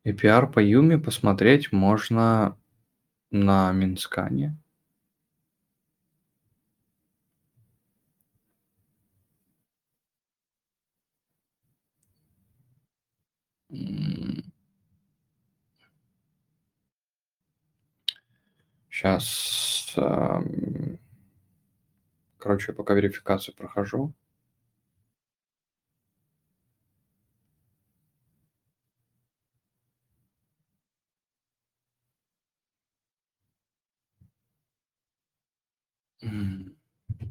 [0.04, 2.56] APR по Юме посмотреть можно
[3.30, 4.56] на Минскане.
[18.90, 19.94] Сейчас,
[22.38, 24.12] короче, пока верификацию прохожу.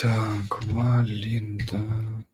[0.00, 2.24] Так, валидаторс.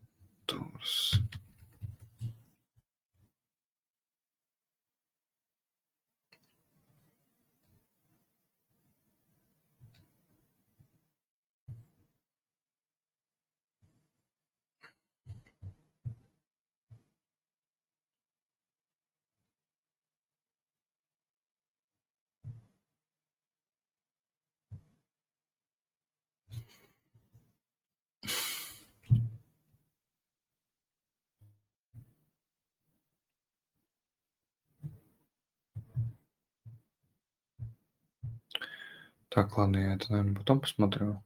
[39.37, 41.23] Так, ладно, я это, наверное, потом посмотрю.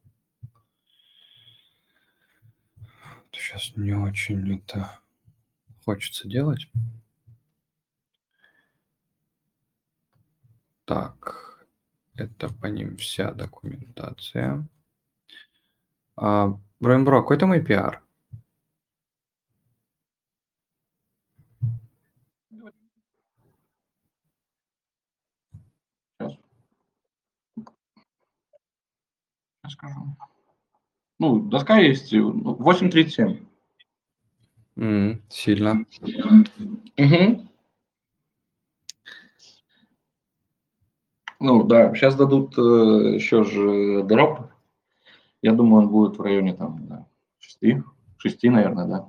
[3.30, 4.98] Сейчас не очень это
[5.84, 6.68] хочется делать.
[10.86, 11.64] Так,
[12.16, 14.66] это по ним вся документация.
[16.16, 18.00] А, Бро, какой там APR?
[26.18, 26.36] Сейчас.
[29.62, 30.16] Я скажу.
[31.18, 33.46] Ну, доска есть, ну, 8.37.
[34.76, 35.84] М, сильно.
[36.96, 37.48] Угу.
[41.40, 44.50] Ну, да, сейчас дадут э, еще же дроп.
[45.42, 47.06] Я думаю, он будет в районе там, да,
[47.38, 47.82] 6,
[48.18, 49.08] 6, наверное, да.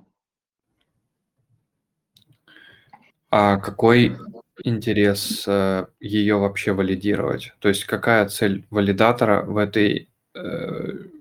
[3.30, 4.18] А какой
[4.64, 7.54] интерес э, ее вообще валидировать?
[7.60, 11.12] То есть какая цель валидатора в этой в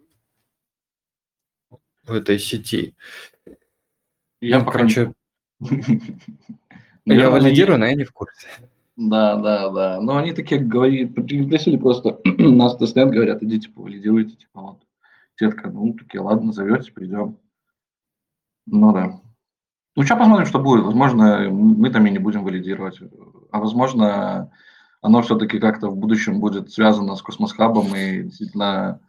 [2.12, 2.94] этой сети?
[4.40, 5.12] Я Ну, пока короче,
[7.06, 8.46] я валидирую, но я не в курсе.
[8.96, 10.00] Да, да, да.
[10.00, 14.82] Но они такие говорили, пригласили просто нас тестнет, говорят, идите повалидируйте, типа вот.
[15.36, 17.38] Сетка, ну, такие, ладно, зовете, придем.
[18.66, 19.20] Ну да.
[19.96, 20.84] Ну, сейчас посмотрим, что будет.
[20.84, 23.00] Возможно, мы там и не будем валидировать.
[23.50, 24.52] А возможно,
[25.00, 29.00] оно все-таки как-то в будущем будет связано с Cosmos Hub'ом, и действительно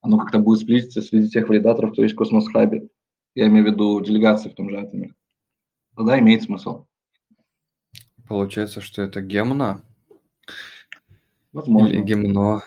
[0.00, 2.88] оно как-то будет сплититься среди тех валидаторов, кто есть в Cosmos Hub'е.
[3.34, 5.14] Я имею в виду делегации в том же атоме.
[5.96, 6.86] Тогда имеет смысл.
[8.28, 9.82] Получается, что это Gemna
[11.52, 11.88] Возможно.
[11.88, 12.62] или Gemno.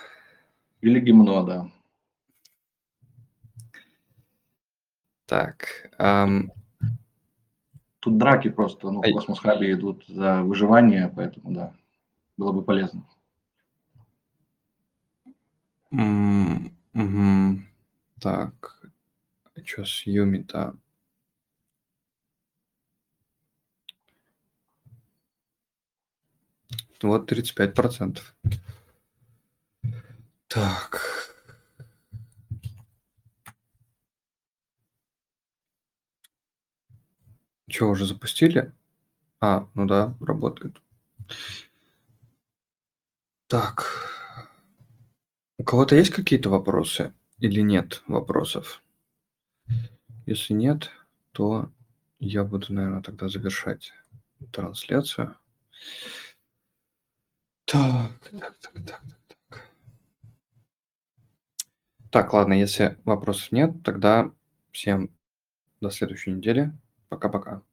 [0.81, 1.72] Или Gimno, да.
[5.27, 6.52] Так, ам,
[8.02, 9.14] Тут драки просто, ну, в Ай.
[9.14, 11.73] Cosmos Hub'е идут за выживание, поэтому, да,
[12.42, 13.06] было бы полезно.
[15.92, 17.68] м, мгм.
[18.20, 18.82] так,
[19.66, 20.76] что с Umee-то?
[27.02, 28.34] Вот 35%.
[30.48, 31.02] Так.
[37.68, 38.72] Что, уже запустили?
[39.42, 40.82] А, ну да, работает.
[43.52, 43.86] Так.
[45.57, 48.82] У кого-то есть какие-то вопросы или нет вопросов?
[50.26, 50.90] Если нет,
[51.34, 51.69] то
[52.19, 53.91] я буду, наверное, тогда завершать
[54.53, 55.36] трансляцию.
[57.65, 59.02] Так, так, так, так, так,
[59.49, 59.69] так.
[62.10, 64.32] Так, ладно, если вопросов нет, тогда
[64.72, 65.10] всем
[65.82, 66.72] до следующей недели.
[67.10, 67.64] Пока-пока.